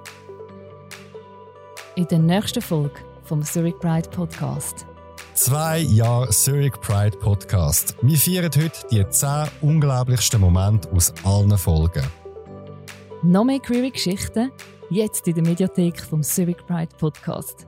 In 1.95 2.09
der 2.09 2.19
nächsten 2.19 2.63
Folge 2.63 3.01
vom 3.23 3.43
Zurich 3.43 3.79
Pride 3.79 4.09
Podcast 4.09 4.87
Zwei 5.35 5.81
Jahre 5.81 6.31
Zurich 6.31 6.81
Pride 6.81 7.19
Podcast. 7.19 7.97
Wir 8.03 8.17
feiern 8.17 8.51
heute 8.57 8.87
die 8.91 9.05
zehn 9.09 9.49
unglaublichsten 9.63 10.41
Momente 10.41 10.89
aus 10.93 11.13
allen 11.25 11.59
Folgen. 11.59 12.05
Noch 13.23 13.45
mehr 13.45 13.59
queere 13.59 13.91
Geschichten 13.91 14.53
jetzt 14.91 15.27
in 15.27 15.35
der 15.35 15.43
Mediathek 15.43 16.01
vom 16.01 16.23
Zurich 16.23 16.65
Pride 16.67 16.95
Podcast. 16.97 17.67